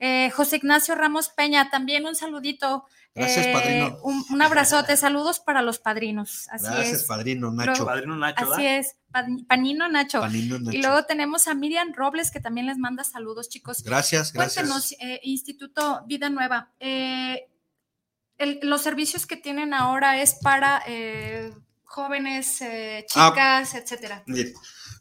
[0.00, 2.84] Eh, José Ignacio Ramos Peña, también un saludito.
[3.14, 3.98] Gracias, Eh, padrino.
[4.02, 6.46] Un, un abrazote, saludos para los padrinos.
[6.50, 7.04] Así Gracias, es.
[7.04, 7.84] padrino Nacho.
[7.86, 8.78] Padrino Nacho, Así ¿verdad?
[8.78, 10.20] es, Pan- Panino Nacho.
[10.20, 10.76] Panino Nacho.
[10.76, 13.82] Y luego tenemos a Miriam Robles, que también les manda saludos, chicos.
[13.82, 14.68] Gracias, gracias.
[14.68, 17.48] Cuéntenos, eh, Instituto Vida Nueva, eh,
[18.38, 21.52] el- los servicios que tienen ahora es para eh,
[21.84, 23.30] jóvenes, eh, Ah.
[23.30, 24.22] chicas, etcétera.
[24.26, 24.52] Bien.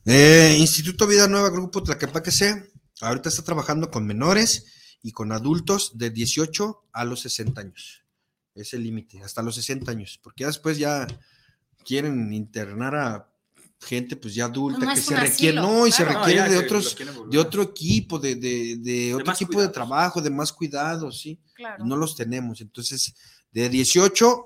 [0.06, 2.72] Eh, Instituto Vida Nueva, Grupo Tlaquepaque C,
[3.02, 8.04] ahorita está trabajando con menores y con adultos de 18 a los 60 años.
[8.56, 11.06] Es el límite, hasta los 60 años, porque ya después ya
[11.86, 13.30] quieren internar a
[13.80, 16.58] gente pues ya adulta No que se requiere, asilo, no, y se requiere No, de
[16.58, 16.96] otros,
[17.30, 21.40] de otro equipo, de, de, de otro tipo de trabajo, de más cuidados, sí.
[21.54, 21.84] Claro.
[21.84, 22.62] Y no los tenemos.
[22.62, 23.14] Entonces,
[23.52, 24.46] de 18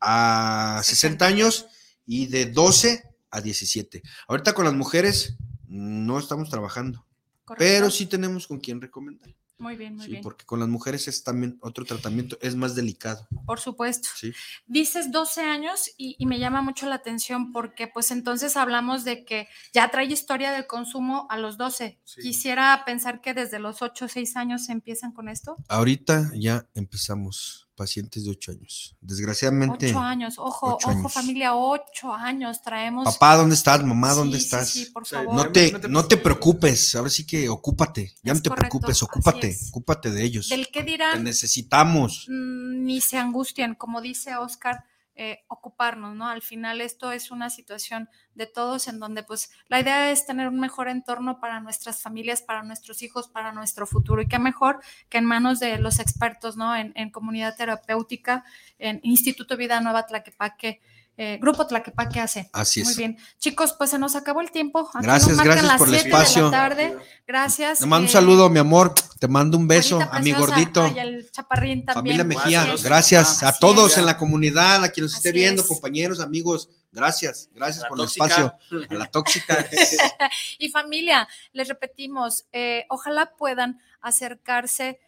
[0.00, 1.66] a 60 años
[2.06, 4.02] y de 12 a 17.
[4.28, 7.06] Ahorita con las mujeres no estamos trabajando,
[7.44, 7.56] Correcto.
[7.58, 9.34] pero sí tenemos con quien recomendar.
[9.58, 10.22] Muy bien, muy Sí, bien.
[10.22, 13.26] porque con las mujeres es también otro tratamiento, es más delicado.
[13.44, 14.08] Por supuesto.
[14.14, 14.32] Sí.
[14.66, 19.24] Dices 12 años y, y me llama mucho la atención porque pues entonces hablamos de
[19.24, 21.98] que ya trae historia del consumo a los 12.
[22.04, 22.20] Sí.
[22.22, 25.56] Quisiera pensar que desde los 8 o 6 años se empiezan con esto.
[25.68, 28.96] Ahorita ya empezamos pacientes de 8 años.
[29.00, 29.86] Desgraciadamente.
[29.86, 31.12] 8 años, ojo, ocho ojo años.
[31.12, 33.04] familia, 8 años traemos.
[33.04, 33.82] Papá, ¿dónde estás?
[33.84, 34.70] Mamá, ¿dónde Sí, sí, estás?
[34.70, 35.34] Sí, por favor.
[35.34, 38.48] No No te, te- no te preocupes, ahora sí que ocúpate, ya Es no te
[38.50, 40.48] correcto, preocupes, ocúpate, ocúpate de ellos.
[40.50, 42.26] Del que Te dirán, necesitamos.
[42.28, 44.84] mm, ni se angustien, como dice Oscar,
[45.20, 46.28] eh, ocuparnos, ¿no?
[46.28, 50.46] Al final esto es una situación de todos en donde pues la idea es tener
[50.46, 54.22] un mejor entorno para nuestras familias, para nuestros hijos, para nuestro futuro.
[54.22, 56.76] Y qué mejor que en manos de los expertos, ¿no?
[56.76, 58.44] En, en comunidad terapéutica,
[58.78, 60.80] en Instituto Vida Nueva Tlaquepaque,
[61.20, 62.48] eh, Grupo Tlaquepaque hace.
[62.52, 62.96] Así Muy es.
[62.96, 63.18] bien.
[63.38, 64.88] Chicos, pues se nos acabó el tiempo.
[64.94, 66.50] Aquí Gracias, nos marcan gracias las por el 7 de la espacio.
[66.50, 66.96] tarde.
[67.26, 67.78] Gracias.
[67.80, 68.94] Te mando un eh, saludo, mi amor.
[69.18, 70.84] Te mando un beso a mi gordito.
[70.84, 72.16] ay, el chaparrín también.
[72.18, 73.98] Familia Mejía, gracias a todos es.
[73.98, 75.68] en la comunidad, a quien nos esté Así viendo, es.
[75.68, 76.70] compañeros, amigos.
[76.92, 78.24] Gracias, gracias La por tóxica.
[78.24, 78.58] el espacio.
[78.90, 79.66] A la tóxica.
[80.58, 85.00] Y familia, les repetimos, eh, ojalá puedan acercarse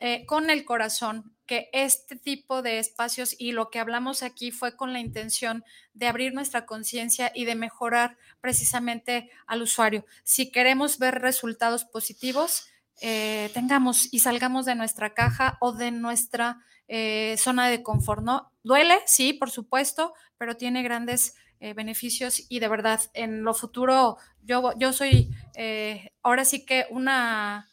[0.00, 4.76] eh, con el corazón, que este tipo de espacios y lo que hablamos aquí fue
[4.76, 10.04] con la intención de abrir nuestra conciencia y de mejorar precisamente al usuario.
[10.22, 12.68] Si queremos ver resultados positivos,
[13.00, 18.52] eh, tengamos y salgamos de nuestra caja o de nuestra eh, zona de confort, ¿no?
[18.62, 24.18] Duele, sí, por supuesto, pero tiene grandes eh, beneficios y de verdad en lo futuro
[24.42, 25.30] yo, yo soy
[26.22, 27.68] ahora sí que una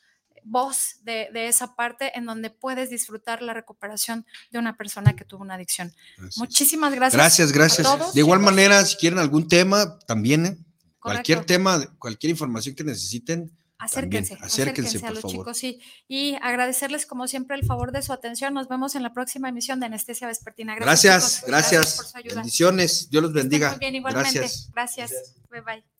[0.45, 5.25] voz de, de, esa parte en donde puedes disfrutar la recuperación de una persona que
[5.25, 5.91] tuvo una adicción.
[6.17, 6.37] Gracias.
[6.37, 7.19] Muchísimas gracias.
[7.19, 7.87] Gracias, gracias.
[7.87, 10.57] a todos, de igual manera, si quieren algún tema, también, ¿eh?
[10.99, 15.37] cualquier tema, cualquier información que necesiten, Acérquense, También, acérquense, a por los favor.
[15.37, 15.81] chicos, sí.
[16.07, 18.53] Y agradecerles como siempre el favor de su atención.
[18.53, 20.75] Nos vemos en la próxima emisión de Anestesia Vespertina.
[20.75, 21.49] Gracias, chicos.
[21.49, 21.95] gracias.
[21.97, 22.35] por su ayuda.
[22.35, 23.09] Bendiciones.
[23.09, 23.71] Dios los bendiga.
[23.71, 24.39] muy bien, igualmente.
[24.39, 24.71] Gracias.
[24.73, 25.35] Gracias.
[25.51, 25.94] Bye bye.